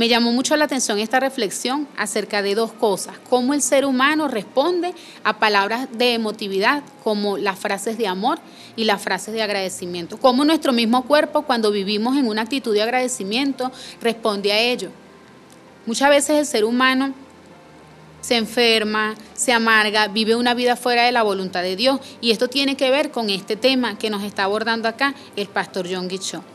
[0.01, 4.27] Me llamó mucho la atención esta reflexión acerca de dos cosas, cómo el ser humano
[4.27, 8.39] responde a palabras de emotividad como las frases de amor
[8.75, 12.81] y las frases de agradecimiento, cómo nuestro mismo cuerpo cuando vivimos en una actitud de
[12.81, 14.89] agradecimiento responde a ello.
[15.85, 17.13] Muchas veces el ser humano
[18.21, 22.47] se enferma, se amarga, vive una vida fuera de la voluntad de Dios y esto
[22.47, 26.50] tiene que ver con este tema que nos está abordando acá el pastor John Guichot.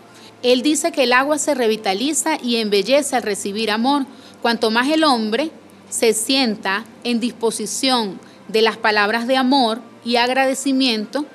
[0.46, 4.06] Él dice que el agua se revitaliza y embellece al recibir amor.
[4.40, 5.50] Cuanto más el hombre
[5.88, 11.26] se sienta en disposición de las palabras de amor y agradecimiento,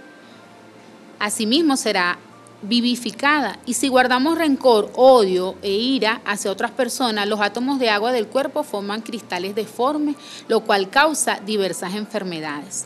[1.20, 2.20] asimismo será
[2.62, 3.60] vivificada.
[3.66, 8.28] Y si guardamos rencor, odio e ira hacia otras personas, los átomos de agua del
[8.28, 10.16] cuerpo forman cristales deformes,
[10.48, 12.86] lo cual causa diversas enfermedades.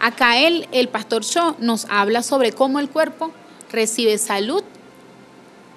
[0.00, 3.30] Acá él, el pastor Shaw nos habla sobre cómo el cuerpo
[3.70, 4.64] recibe salud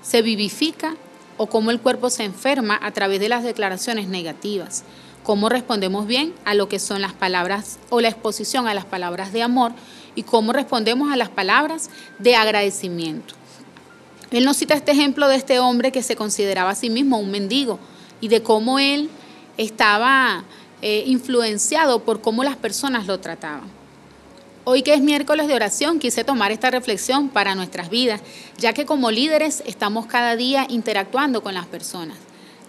[0.01, 0.95] se vivifica
[1.37, 4.83] o cómo el cuerpo se enferma a través de las declaraciones negativas.
[5.23, 9.31] Cómo respondemos bien a lo que son las palabras o la exposición a las palabras
[9.31, 9.71] de amor
[10.15, 13.35] y cómo respondemos a las palabras de agradecimiento.
[14.31, 17.31] Él nos cita este ejemplo de este hombre que se consideraba a sí mismo un
[17.31, 17.79] mendigo
[18.21, 19.09] y de cómo él
[19.57, 20.43] estaba
[20.81, 23.78] eh, influenciado por cómo las personas lo trataban.
[24.71, 28.21] Hoy que es miércoles de oración, quise tomar esta reflexión para nuestras vidas,
[28.59, 32.19] ya que como líderes estamos cada día interactuando con las personas.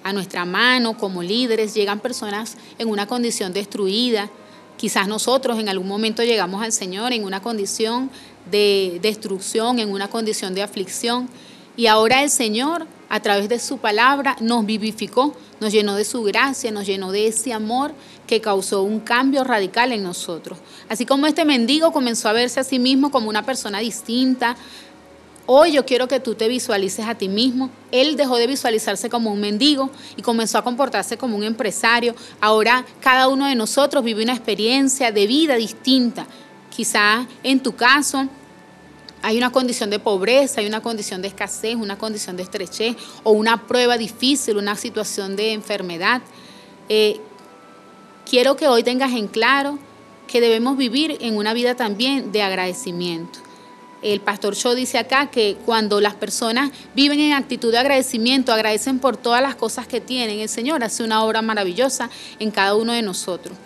[0.03, 4.31] A nuestra mano, como líderes, llegan personas en una condición destruida.
[4.79, 8.11] Quizás nosotros en algún momento llegamos al Señor en una condición
[8.51, 11.29] de destrucción, en una condición de aflicción.
[11.77, 16.23] Y ahora el Señor, a través de su palabra, nos vivificó, nos llenó de su
[16.23, 17.93] gracia, nos llenó de ese amor
[18.29, 20.59] que causó un cambio radical en nosotros.
[20.89, 24.57] Así como este mendigo comenzó a verse a sí mismo como una persona distinta,
[25.47, 27.69] hoy yo quiero que tú te visualices a ti mismo.
[27.91, 32.15] Él dejó de visualizarse como un mendigo y comenzó a comportarse como un empresario.
[32.41, 36.29] Ahora cada uno de nosotros vive una experiencia de vida distinta.
[36.71, 38.29] Quizá en tu caso
[39.23, 43.33] hay una condición de pobreza, hay una condición de escasez, una condición de estrechez o
[43.33, 46.23] una prueba difícil, una situación de enfermedad.
[46.89, 47.21] Eh,
[48.29, 49.79] quiero que hoy tengas en claro
[50.27, 53.41] que debemos vivir en una vida también de agradecimiento.
[54.03, 58.99] El pastor Shaw dice acá que cuando las personas viven en actitud de agradecimiento, agradecen
[58.99, 62.93] por todas las cosas que tienen, el Señor hace una obra maravillosa en cada uno
[62.93, 63.59] de nosotros.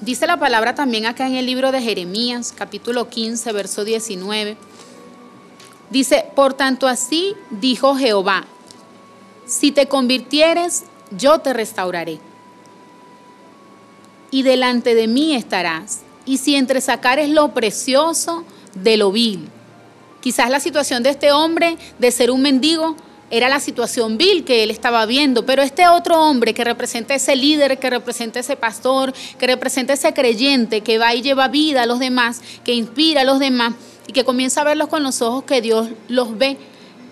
[0.00, 4.56] Dice la palabra también acá en el libro de Jeremías, capítulo 15, verso 19.
[5.90, 8.44] Dice, por tanto así dijo Jehová,
[9.46, 12.18] si te convirtieres, yo te restauraré
[14.34, 16.00] y delante de mí estarás.
[16.26, 19.48] Y si entre sacares lo precioso de lo vil.
[20.20, 22.96] Quizás la situación de este hombre de ser un mendigo
[23.30, 27.36] era la situación vil que él estaba viendo, pero este otro hombre que representa ese
[27.36, 31.86] líder, que representa ese pastor, que representa ese creyente que va y lleva vida a
[31.86, 33.74] los demás, que inspira a los demás
[34.06, 36.58] y que comienza a verlos con los ojos que Dios los ve,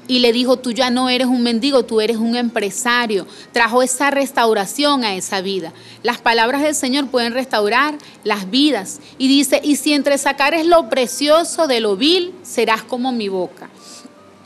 [0.08, 3.26] y le dijo, tú ya no eres un mendigo, tú eres un empresario.
[3.52, 5.72] Trajo esa restauración a esa vida.
[6.02, 9.00] Las palabras del Señor pueden restaurar las vidas.
[9.16, 13.70] Y dice, y si entre sacares lo precioso de lo vil, serás como mi boca.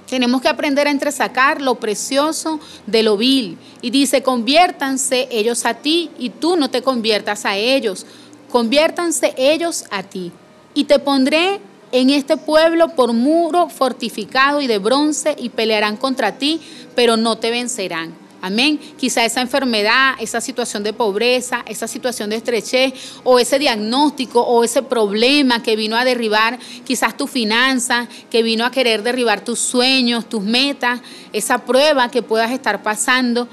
[0.08, 3.58] Tenemos que aprender a entresacar lo precioso de lo vil.
[3.82, 8.06] Y dice, conviértanse ellos a ti y tú no te conviertas a ellos.
[8.50, 10.32] Conviértanse ellos a ti.
[10.74, 11.60] Y te pondré
[11.92, 16.60] en este pueblo por muro fortificado y de bronce y pelearán contra ti,
[16.94, 18.25] pero no te vencerán.
[18.46, 18.78] Amén.
[18.96, 22.92] Quizá esa enfermedad, esa situación de pobreza, esa situación de estrechez
[23.24, 28.64] o ese diagnóstico o ese problema que vino a derribar quizás tu finanza, que vino
[28.64, 31.00] a querer derribar tus sueños, tus metas,
[31.32, 33.48] esa prueba que puedas estar pasando.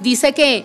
[0.00, 0.64] Dice que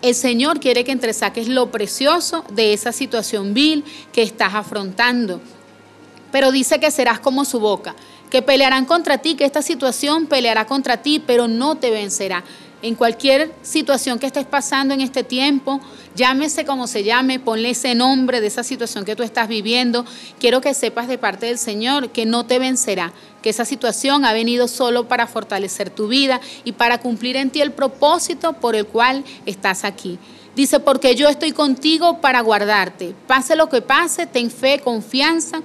[0.00, 5.40] el Señor quiere que entresaques lo precioso de esa situación vil que estás afrontando
[6.34, 7.94] pero dice que serás como su boca,
[8.28, 12.42] que pelearán contra ti, que esta situación peleará contra ti, pero no te vencerá.
[12.84, 15.80] En cualquier situación que estés pasando en este tiempo,
[16.14, 20.04] llámese como se llame, ponle ese nombre de esa situación que tú estás viviendo.
[20.38, 24.34] Quiero que sepas de parte del Señor que no te vencerá, que esa situación ha
[24.34, 28.86] venido solo para fortalecer tu vida y para cumplir en ti el propósito por el
[28.86, 30.18] cual estás aquí.
[30.54, 33.14] Dice, porque yo estoy contigo para guardarte.
[33.26, 35.62] Pase lo que pase, ten fe, confianza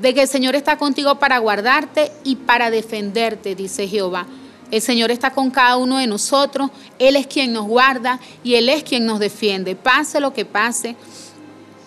[0.00, 4.26] de que el Señor está contigo para guardarte y para defenderte, dice Jehová.
[4.70, 8.68] El Señor está con cada uno de nosotros, Él es quien nos guarda y Él
[8.68, 9.74] es quien nos defiende.
[9.74, 10.96] Pase lo que pase.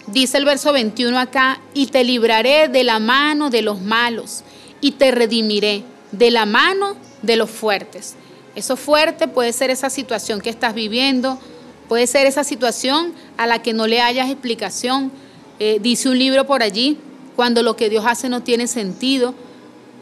[0.07, 4.43] Dice el verso 21 acá, y te libraré de la mano de los malos
[4.81, 8.15] y te redimiré de la mano de los fuertes.
[8.55, 11.39] Eso fuerte puede ser esa situación que estás viviendo,
[11.87, 15.11] puede ser esa situación a la que no le hayas explicación.
[15.59, 16.97] Eh, dice un libro por allí,
[17.35, 19.33] cuando lo que Dios hace no tiene sentido.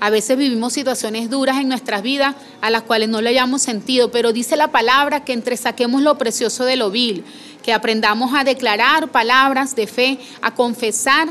[0.02, 4.10] A veces vivimos situaciones duras en nuestras vidas a las cuales no le hayamos sentido,
[4.10, 7.24] pero dice la palabra que entre saquemos lo precioso de lo vil,
[7.62, 11.30] que aprendamos a declarar palabras de fe, a confesar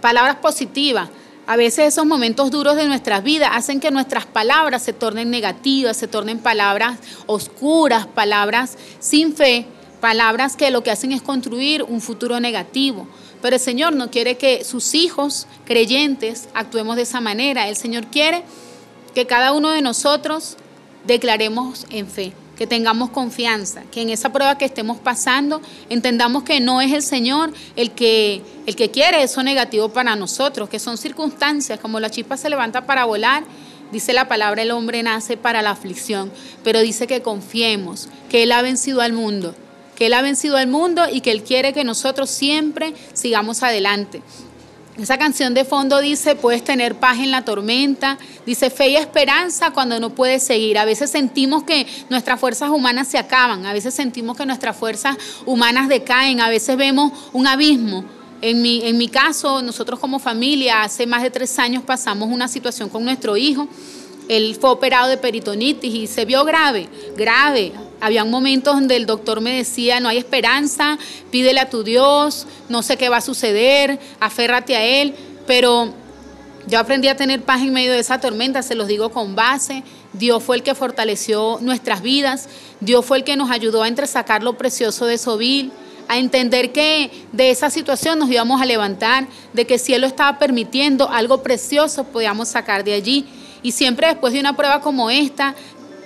[0.00, 1.10] palabras positivas,
[1.46, 5.94] a veces esos momentos duros de nuestras vidas hacen que nuestras palabras se tornen negativas,
[5.98, 9.66] se tornen palabras oscuras, palabras sin fe,
[10.00, 13.06] palabras que lo que hacen es construir un futuro negativo.
[13.44, 17.68] Pero el Señor no quiere que sus hijos creyentes actuemos de esa manera.
[17.68, 18.42] El Señor quiere
[19.14, 20.56] que cada uno de nosotros
[21.06, 26.58] declaremos en fe que tengamos confianza, que en esa prueba que estemos pasando entendamos que
[26.60, 30.96] no es el Señor el que, el que quiere eso negativo para nosotros, que son
[30.96, 33.44] circunstancias, como la chispa se levanta para volar,
[33.92, 36.32] dice la palabra, el hombre nace para la aflicción,
[36.62, 39.54] pero dice que confiemos, que Él ha vencido al mundo,
[39.94, 44.22] que Él ha vencido al mundo y que Él quiere que nosotros siempre sigamos adelante.
[44.96, 48.16] Esa canción de fondo dice, puedes tener paz en la tormenta,
[48.46, 50.78] dice fe y esperanza cuando no puedes seguir.
[50.78, 55.16] A veces sentimos que nuestras fuerzas humanas se acaban, a veces sentimos que nuestras fuerzas
[55.46, 58.04] humanas decaen, a veces vemos un abismo.
[58.40, 62.46] En mi, en mi caso, nosotros como familia, hace más de tres años pasamos una
[62.46, 63.66] situación con nuestro hijo.
[64.28, 67.72] Él fue operado de peritonitis y se vio grave, grave.
[68.00, 70.98] Había momentos donde el doctor me decía, no hay esperanza,
[71.30, 75.14] pídele a tu Dios, no sé qué va a suceder, aférrate a Él,
[75.46, 75.92] pero
[76.66, 79.82] yo aprendí a tener paz en medio de esa tormenta, se los digo con base.
[80.14, 82.48] Dios fue el que fortaleció nuestras vidas,
[82.80, 85.72] Dios fue el que nos ayudó a entresacar lo precioso de Sobil,
[86.08, 90.06] a entender que de esa situación nos íbamos a levantar, de que si Él lo
[90.06, 93.26] estaba permitiendo, algo precioso podíamos sacar de allí.
[93.64, 95.54] Y siempre después de una prueba como esta,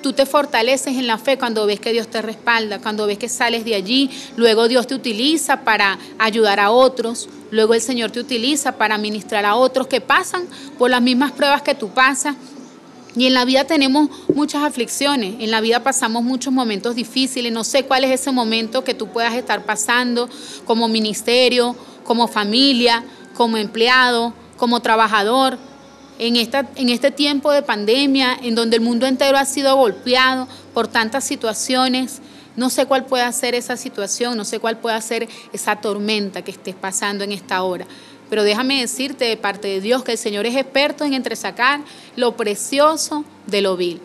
[0.00, 3.28] tú te fortaleces en la fe cuando ves que Dios te respalda, cuando ves que
[3.28, 8.20] sales de allí, luego Dios te utiliza para ayudar a otros, luego el Señor te
[8.20, 10.46] utiliza para ministrar a otros que pasan
[10.78, 12.36] por las mismas pruebas que tú pasas.
[13.16, 17.64] Y en la vida tenemos muchas aflicciones, en la vida pasamos muchos momentos difíciles, no
[17.64, 20.28] sé cuál es ese momento que tú puedas estar pasando
[20.64, 23.02] como ministerio, como familia,
[23.34, 25.59] como empleado, como trabajador,
[26.18, 30.48] en, esta, en este tiempo de pandemia, en donde el mundo entero ha sido golpeado
[30.74, 32.20] por tantas situaciones.
[32.56, 36.50] No sé cuál puede ser esa situación, no sé cuál puede ser esa tormenta que
[36.50, 37.86] estés pasando en esta hora.
[38.28, 41.80] Pero déjame decirte de parte de Dios que el Señor es experto en entresacar
[42.16, 44.00] lo precioso de lo vil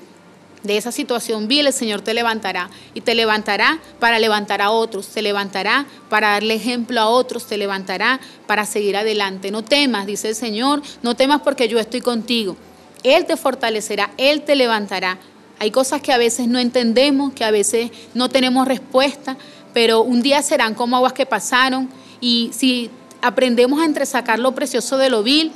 [0.64, 5.08] de esa situación vil, el Señor te levantará y te levantará para levantar a otros,
[5.08, 9.52] te levantará para darle ejemplo a otros, te levantará para seguir adelante.
[9.52, 12.56] No temas, dice el Señor, no temas porque yo estoy contigo.
[13.04, 15.20] Él te fortalecerá, Él te levantará.
[15.60, 19.38] Hay cosas que a veces no entendemos, que a veces no tenemos respuesta,
[19.74, 21.90] pero un día serán como aguas que pasaron
[22.22, 22.90] y si
[23.22, 25.52] aprendemos a entresacar lo precioso de lo vil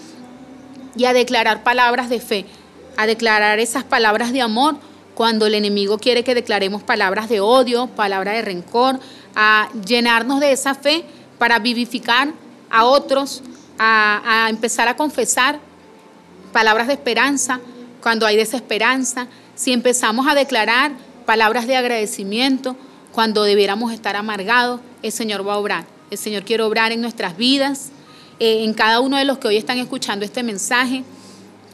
[0.96, 2.46] y a declarar palabras de fe,
[2.98, 4.78] a declarar esas palabras de amor,
[5.18, 9.00] cuando el enemigo quiere que declaremos palabras de odio, palabras de rencor,
[9.36, 11.06] a llenarnos de esa fe
[11.40, 12.34] para vivificar
[12.70, 13.42] a otros,
[13.80, 15.60] a, empezar a confesar
[16.54, 17.60] palabras de esperanza
[18.00, 20.92] cuando hay desesperanza, si empezamos a declarar
[21.26, 22.76] palabras de agradecimiento
[23.12, 25.86] cuando debiéramos estar amargados, el Señor va a obrar.
[26.12, 27.90] El Señor quiere obrar en nuestras vidas,
[28.40, 31.04] eh, en cada uno de los que hoy están escuchando este mensaje.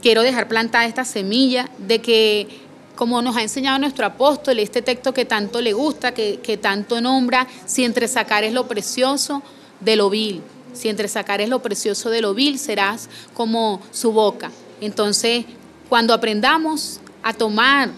[0.02, 2.63] Quiero dejar plantada esta semilla de que
[2.96, 7.48] como nos ha enseñado nuestro apóstol, este texto que tanto le gusta, que, tanto nombra,
[7.66, 9.42] si entre sacar es lo precioso
[9.80, 10.42] de lo vil,
[10.74, 14.52] si entre sacar es lo precioso de lo vil, serás como su boca.
[14.80, 15.46] Entonces,
[15.90, 17.90] cuando aprendamos a tomar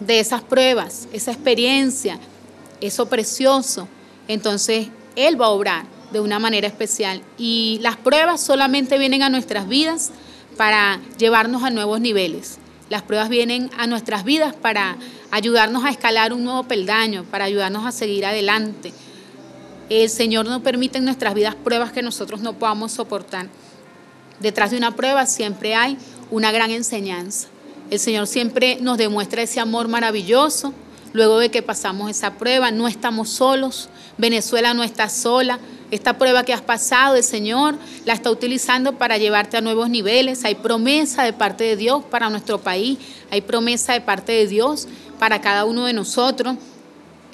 [0.00, 2.18] de esas pruebas, esa experiencia,
[2.80, 3.88] eso precioso,
[4.26, 7.22] entonces Él va a obrar de una manera especial.
[7.36, 10.10] Y las pruebas solamente vienen a nuestras vidas
[10.56, 12.58] para llevarnos a nuevos niveles.
[12.90, 14.96] Las pruebas vienen a nuestras vidas para
[15.30, 18.92] ayudarnos a escalar un nuevo peldaño, para ayudarnos a seguir adelante.
[19.90, 23.48] El Señor no permite en nuestras vidas pruebas que nosotros no podamos soportar.
[24.40, 25.98] Detrás de una prueba siempre hay
[26.30, 27.48] una gran enseñanza.
[27.90, 30.72] El Señor siempre nos demuestra ese amor maravilloso.
[31.12, 33.88] Luego de que pasamos esa prueba, no estamos solos.
[34.18, 35.58] Venezuela no está sola.
[35.90, 40.44] Esta prueba que has pasado, el Señor la está utilizando para llevarte a nuevos niveles.
[40.44, 42.98] Hay promesa de parte de Dios para nuestro país.
[43.30, 44.86] Hay promesa de parte de Dios
[45.18, 46.56] para cada uno de nosotros.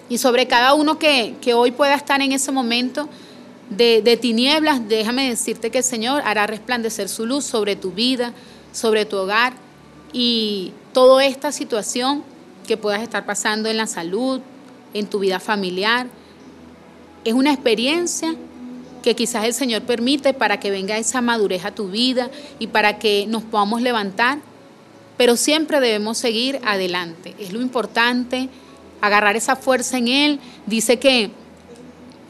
[0.08, 3.08] Y sobre cada uno que, hoy pueda estar en ese momento
[3.70, 8.32] de, de tinieblas, déjame decirte que el Señor hará resplandecer su luz sobre tu vida,
[8.72, 9.54] sobre tu hogar
[10.12, 12.22] y toda esta situación
[12.66, 14.40] que puedas estar pasando en la salud,
[14.92, 16.06] en tu vida familiar.
[17.24, 18.34] Es una experiencia
[19.02, 22.98] que quizás el Señor permite para que venga esa madurez a tu vida y para
[22.98, 24.38] que nos podamos levantar,
[25.16, 27.34] pero siempre debemos seguir adelante.
[27.38, 28.48] Es lo importante
[29.00, 30.40] agarrar esa fuerza en Él.
[30.66, 31.30] Dice que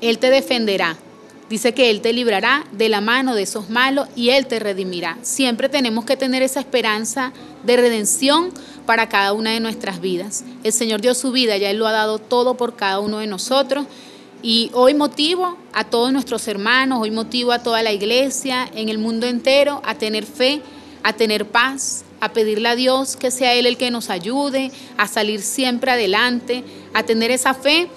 [0.00, 0.96] Él te defenderá.
[1.48, 5.18] Dice que Él te librará de la mano de esos malos y Él te redimirá.
[5.22, 7.32] Siempre tenemos que tener esa esperanza
[7.64, 8.50] de redención
[8.86, 10.44] para cada una de nuestras vidas.
[10.64, 13.26] El Señor dio su vida, ya Él lo ha dado todo por cada uno de
[13.26, 13.86] nosotros.
[14.46, 18.98] Y hoy motivo a todos nuestros hermanos, hoy motivo a toda la iglesia en el
[18.98, 20.60] mundo entero a tener fe,
[21.02, 25.08] a tener paz, a pedirle a Dios que sea Él el que nos ayude, a
[25.08, 27.88] salir siempre adelante, a tener esa fe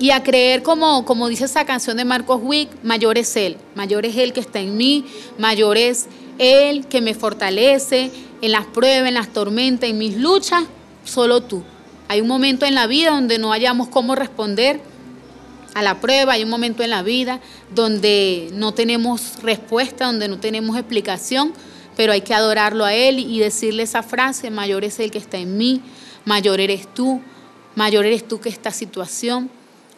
[0.00, 4.06] y a creer como, como dice esa canción de Marcos Wick, mayor es Él, mayor
[4.06, 5.04] es Él que está en mí,
[5.36, 6.06] mayor es
[6.38, 10.64] Él que me fortalece en las pruebas, en las tormentas, en mis luchas,
[11.04, 11.62] solo tú.
[12.08, 14.80] Hay un momento en la vida donde no hayamos cómo responder
[15.74, 17.40] a la prueba, hay un momento en la vida
[17.74, 21.52] donde no tenemos respuesta, donde no tenemos explicación,
[21.96, 25.38] pero hay que adorarlo a Él y decirle esa frase, mayor es el que está
[25.38, 25.80] en mí,
[26.24, 27.20] mayor eres tú,
[27.74, 29.50] mayor eres tú que esta situación,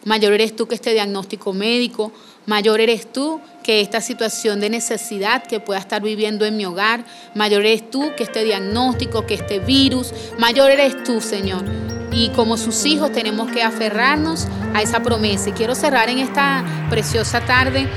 [0.03, 2.11] mayor eres tú que este diagnóstico médico,
[2.45, 7.05] mayor eres tú que esta situación de necesidad que pueda estar viviendo en mi hogar,
[7.33, 11.94] mayor eres tú que este diagnóstico, que este virus, mayor eres tú, Señor.
[12.15, 15.49] Y como sus hijos tenemos que aferrarnos a esa promesa.
[15.49, 17.87] Y quiero cerrar en esta preciosa tarde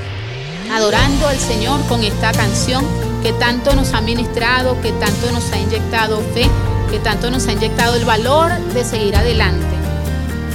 [0.71, 2.85] adorando al Señor con esta canción
[3.23, 6.47] que tanto nos ha ministrado, que tanto nos ha inyectado fe,
[6.91, 9.65] que tanto nos ha inyectado el valor de seguir adelante.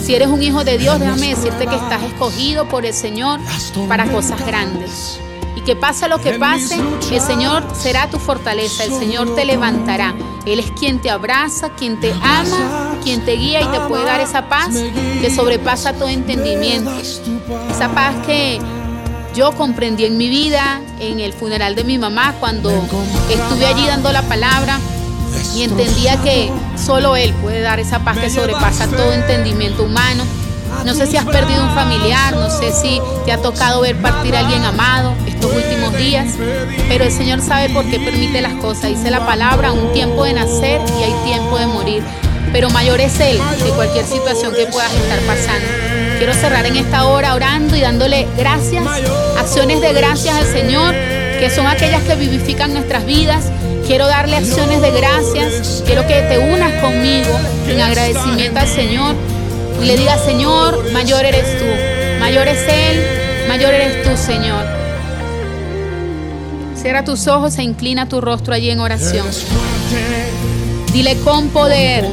[0.02, 3.40] Si eres un hijo de Dios, déjame decirte que estás escogido por el Señor
[3.88, 5.18] para cosas grandes.
[5.64, 6.78] Que pase lo que pase,
[7.10, 10.14] el Señor será tu fortaleza, el Señor te levantará.
[10.44, 14.20] Él es quien te abraza, quien te ama, quien te guía y te puede dar
[14.20, 14.74] esa paz
[15.20, 16.90] que sobrepasa todo entendimiento.
[17.70, 18.60] Esa paz que
[19.34, 22.70] yo comprendí en mi vida, en el funeral de mi mamá, cuando
[23.30, 24.78] estuve allí dando la palabra
[25.56, 30.24] y entendía que solo Él puede dar esa paz que sobrepasa todo entendimiento humano.
[30.84, 34.36] No sé si has perdido un familiar, no sé si te ha tocado ver partir
[34.36, 36.28] a alguien amado estos últimos días,
[36.88, 38.90] pero el Señor sabe por qué permite las cosas.
[38.90, 42.02] Dice la palabra, un tiempo de nacer y hay tiempo de morir,
[42.52, 45.66] pero mayor es Él que cualquier situación que puedas estar pasando.
[46.18, 48.84] Quiero cerrar en esta hora orando y dándole gracias,
[49.38, 53.50] acciones de gracias al Señor, que son aquellas que vivifican nuestras vidas.
[53.86, 55.82] Quiero darle acciones de gracias.
[55.84, 57.38] Quiero que te unas conmigo
[57.68, 59.14] en agradecimiento al Señor
[59.82, 61.66] y le digas, Señor, mayor eres tú,
[62.18, 64.73] mayor es Él, mayor eres tú, Señor.
[66.84, 69.26] Cierra tus ojos e inclina tu rostro allí en oración.
[70.92, 72.04] Dile con poder,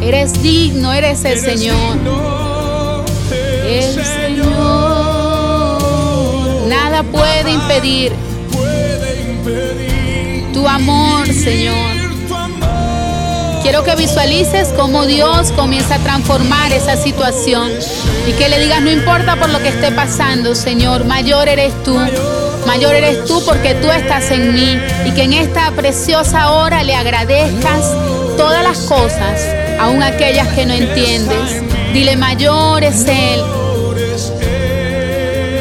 [0.00, 1.98] eres digno, eres el Señor
[3.68, 4.48] el Señor.
[6.68, 8.12] Nada puede impedir
[10.54, 11.98] tu amor, Señor.
[13.62, 17.70] Quiero que visualices cómo Dios comienza a transformar esa situación
[18.26, 21.98] y que le digas, no importa por lo que esté pasando, Señor, mayor eres tú.
[22.68, 26.94] Mayor eres tú porque tú estás en mí y que en esta preciosa hora le
[26.94, 27.94] agradezcas
[28.36, 29.42] todas las cosas,
[29.80, 31.62] aun aquellas que no entiendes.
[31.94, 33.40] Dile, mayor es Él.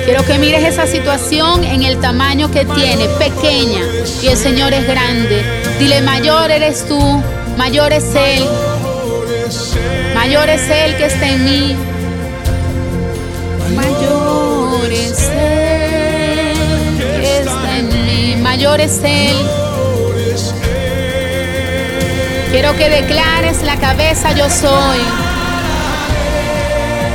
[0.03, 3.85] Quiero que mires esa situación en el tamaño que tiene, pequeña,
[4.21, 5.45] y el Señor es grande.
[5.79, 6.99] Dile, mayor eres tú,
[7.57, 8.43] mayor es Él.
[10.13, 11.75] Mayor es Él que está en mí.
[13.73, 15.56] Mayor es Él
[18.57, 19.37] Mayor es Él.
[22.49, 24.97] Quiero que declares la cabeza yo soy.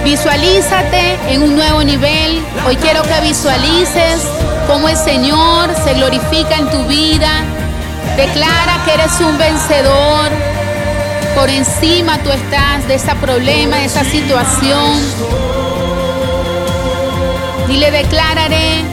[0.05, 2.41] Visualízate en un nuevo nivel.
[2.65, 4.23] Hoy quiero que visualices
[4.69, 7.43] cómo el Señor se glorifica en tu vida.
[8.17, 10.31] Declara que eres un vencedor.
[11.35, 15.01] Por encima tú estás de ese problema, de esa situación.
[17.67, 18.85] Dile, declararé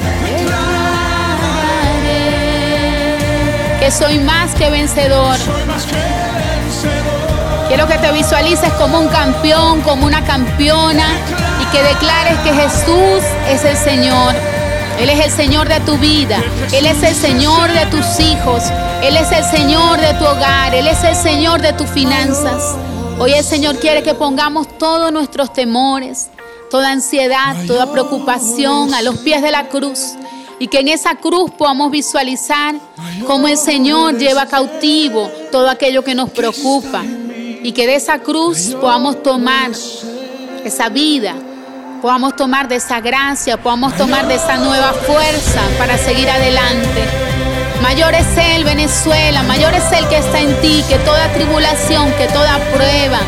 [3.92, 5.38] soy más que vencedor.
[7.68, 11.08] Quiero que te visualices como un campeón, como una campeona
[11.62, 14.36] y que declares que Jesús es el Señor.
[15.00, 16.42] Él es el Señor de tu vida.
[16.74, 18.64] Él es el Señor de tus hijos.
[19.02, 20.76] Él es el Señor de tu hogar.
[20.76, 22.76] Él es el Señor de tus finanzas.
[23.18, 26.30] Hoy el Señor quiere que pongamos todos nuestros temores,
[26.70, 30.16] toda ansiedad, toda preocupación a los pies de la cruz
[30.60, 32.76] y que en esa cruz podamos visualizar
[33.26, 37.04] cómo el Señor lleva cautivo todo aquello que nos preocupa
[37.64, 39.72] y que de esa cruz podamos tomar
[40.64, 41.36] esa vida,
[42.02, 47.04] podamos tomar de esa gracia, podamos tomar de esa nueva fuerza para seguir adelante.
[47.82, 52.28] Mayor es Él, Venezuela, mayor es Él que está en ti, que toda tribulación, que
[52.28, 53.20] toda prueba,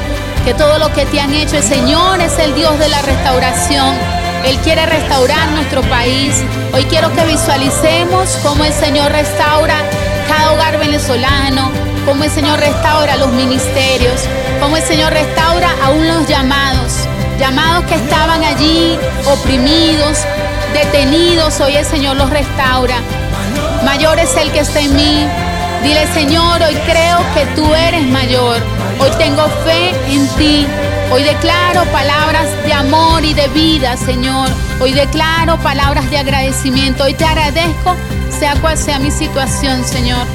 [0.44, 4.21] que todo lo que te han hecho, el Señor es el Dios de la restauración.
[4.46, 6.44] Él quiere restaurar nuestro país.
[6.74, 9.76] Hoy quiero que visualicemos cómo el Señor restaura
[10.28, 11.72] cada hogar venezolano,
[12.06, 14.22] cómo el Señor restaura los ministerios,
[14.60, 16.94] cómo el Señor restaura aún los llamados,
[17.40, 20.20] llamados que estaban allí oprimidos,
[20.74, 22.96] detenidos, hoy el Señor los restaura.
[23.84, 25.28] Mayor es el que está en mí.
[25.84, 28.58] Dile, Señor, hoy creo que tú eres mayor.
[29.00, 30.68] Hoy tengo fe en ti.
[31.14, 34.48] Hoy declaro palabras de amor y de vida, Señor.
[34.80, 37.04] Hoy declaro palabras de agradecimiento.
[37.04, 37.98] Hoy te agradezco,
[38.30, 40.26] sea cual sea mi situación, Señor.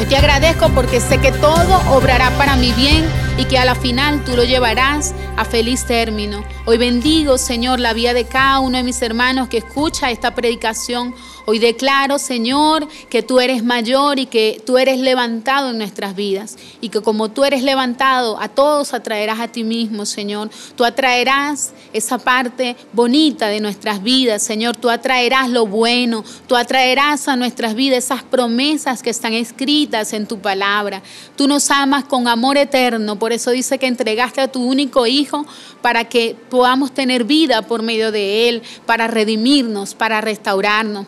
[0.00, 3.76] Hoy te agradezco porque sé que todo obrará para mi bien y que a la
[3.76, 6.42] final tú lo llevarás a feliz término.
[6.64, 11.14] Hoy bendigo, Señor, la vida de cada uno de mis hermanos que escucha esta predicación.
[11.44, 16.56] Hoy declaro, Señor, que tú eres mayor y que tú eres levantado en nuestras vidas.
[16.80, 20.50] Y que como tú eres levantado, a todos atraerás a ti mismo, Señor.
[20.76, 24.76] Tú atraerás esa parte bonita de nuestras vidas, Señor.
[24.76, 26.24] Tú atraerás lo bueno.
[26.46, 31.02] Tú atraerás a nuestras vidas esas promesas que están escritas en tu palabra.
[31.36, 33.18] Tú nos amas con amor eterno.
[33.18, 35.44] Por eso dice que entregaste a tu único Hijo
[35.80, 41.06] para que podamos tener vida por medio de Él, para redimirnos, para restaurarnos.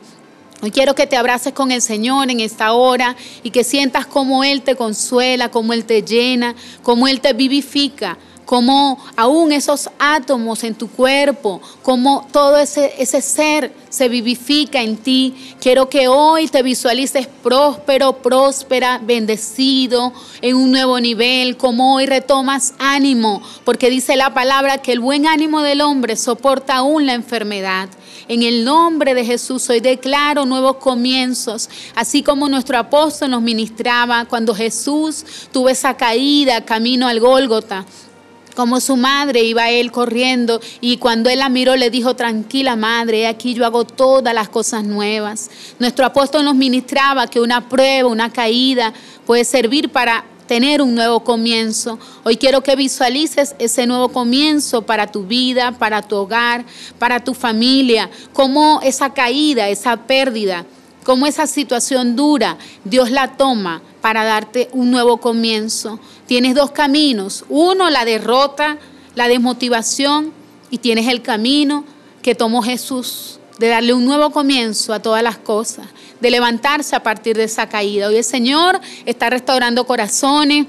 [0.71, 4.63] Quiero que te abraces con el Señor en esta hora y que sientas cómo Él
[4.63, 10.75] te consuela, cómo Él te llena, cómo Él te vivifica, cómo aún esos átomos en
[10.75, 15.35] tu cuerpo, cómo todo ese, ese ser se vivifica en ti.
[15.61, 22.75] Quiero que hoy te visualices próspero, próspera, bendecido, en un nuevo nivel, como hoy retomas
[22.79, 27.89] ánimo, porque dice la palabra que el buen ánimo del hombre soporta aún la enfermedad.
[28.27, 34.25] En el nombre de Jesús hoy declaro nuevos comienzos, así como nuestro apóstol nos ministraba
[34.25, 37.85] cuando Jesús tuvo esa caída camino al Gólgota
[38.55, 43.27] como su madre iba él corriendo y cuando él la miró le dijo, tranquila madre,
[43.27, 45.51] aquí yo hago todas las cosas nuevas.
[45.79, 48.93] Nuestro apóstol nos ministraba que una prueba, una caída
[49.27, 51.99] puede servir para tener un nuevo comienzo.
[52.23, 56.65] Hoy quiero que visualices ese nuevo comienzo para tu vida, para tu hogar,
[56.97, 60.65] para tu familia, como esa caída, esa pérdida,
[61.03, 65.99] como esa situación dura, Dios la toma para darte un nuevo comienzo.
[66.29, 68.79] Tienes dos caminos, uno la derrota,
[69.17, 70.33] la desmotivación
[70.71, 71.85] y tienes el camino
[72.23, 75.87] que tomó Jesús de darle un nuevo comienzo a todas las cosas
[76.21, 78.09] de levantarse a partir de esa caída.
[78.09, 80.67] Hoy el Señor está restaurando corazones,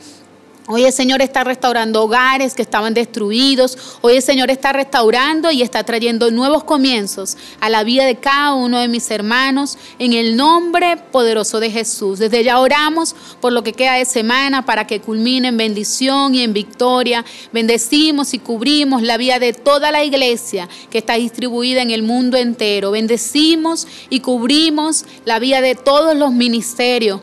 [0.68, 3.78] Hoy el Señor está restaurando hogares que estaban destruidos.
[4.02, 8.56] Hoy el Señor está restaurando y está trayendo nuevos comienzos a la vida de cada
[8.56, 12.18] uno de mis hermanos en el nombre poderoso de Jesús.
[12.18, 16.42] Desde ya oramos por lo que queda de semana para que culmine en bendición y
[16.42, 17.24] en victoria.
[17.54, 22.38] Bendecimos y cubrimos la vida de toda la iglesia que está distribuida en el mundo
[22.38, 22.90] entero.
[22.90, 27.22] Bendecimos y cubrimos la vida de todos los ministerios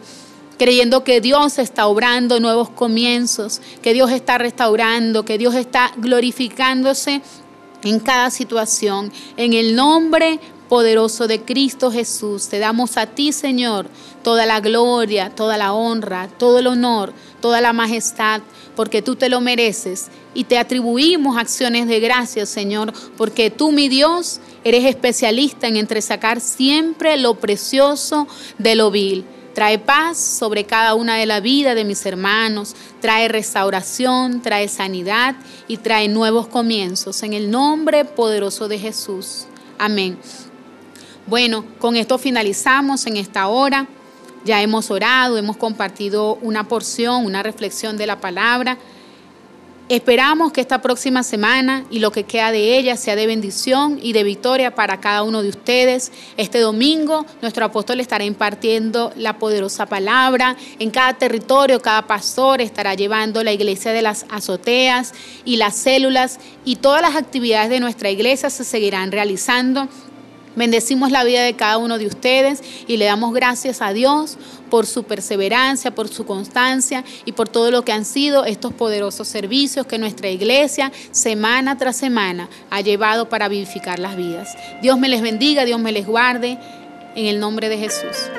[0.63, 7.21] creyendo que Dios está obrando nuevos comienzos, que Dios está restaurando, que Dios está glorificándose
[7.83, 9.13] en cada situación.
[9.37, 10.39] En el nombre
[10.69, 13.89] poderoso de Cristo Jesús, te damos a ti, Señor,
[14.23, 18.41] toda la gloria, toda la honra, todo el honor, toda la majestad,
[18.77, 20.11] porque tú te lo mereces.
[20.33, 26.41] Y te atribuimos acciones de gracia, Señor, porque tú, mi Dios, eres especialista en entresacar
[26.41, 29.25] siempre lo precioso de lo vil.
[29.55, 35.37] Trae paz sobre cada una de la vida de mis hermanos, trae restauración, trae sanidad
[35.69, 37.23] y trae nuevos comienzos.
[37.23, 39.47] En el nombre poderoso de Jesús.
[39.79, 40.19] Amén.
[41.27, 43.87] Bueno, con esto finalizamos en esta hora.
[44.45, 48.79] Ya hemos orado, hemos compartido una porción, una reflexión de la palabra.
[49.89, 54.13] Esperamos que esta próxima semana y lo que queda de ella sea de bendición y
[54.13, 56.13] de victoria para cada uno de ustedes.
[56.37, 60.57] Este domingo nuestro apóstol estará impartiendo la poderosa palabra.
[60.79, 65.13] En cada territorio, cada pastor estará llevando la iglesia de las azoteas
[65.45, 69.89] y las células y todas las actividades de nuestra iglesia se seguirán realizando
[70.57, 74.37] Bendecimos la vida de cada uno de ustedes y le damos gracias a Dios
[74.71, 79.29] por su perseverancia, por su constancia y por todo lo que han sido estos poderosos
[79.29, 84.49] servicios que nuestra iglesia semana tras semana ha llevado para vivificar las vidas.
[84.81, 86.59] Dios me les bendiga, Dios me les guarde,
[87.15, 88.31] en el nombre de Jesús.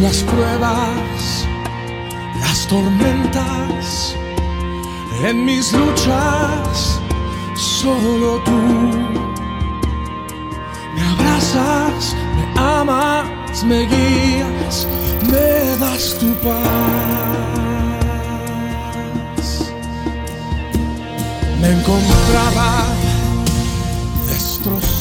[0.00, 1.46] las pruebas,
[2.40, 4.14] las tormentas,
[5.22, 7.00] en mis luchas,
[7.54, 8.52] solo tú
[10.94, 14.86] me abrazas, me amas, me guías,
[15.30, 16.60] me das tu paz.
[21.60, 22.86] Me encontraba
[24.28, 24.99] destrozado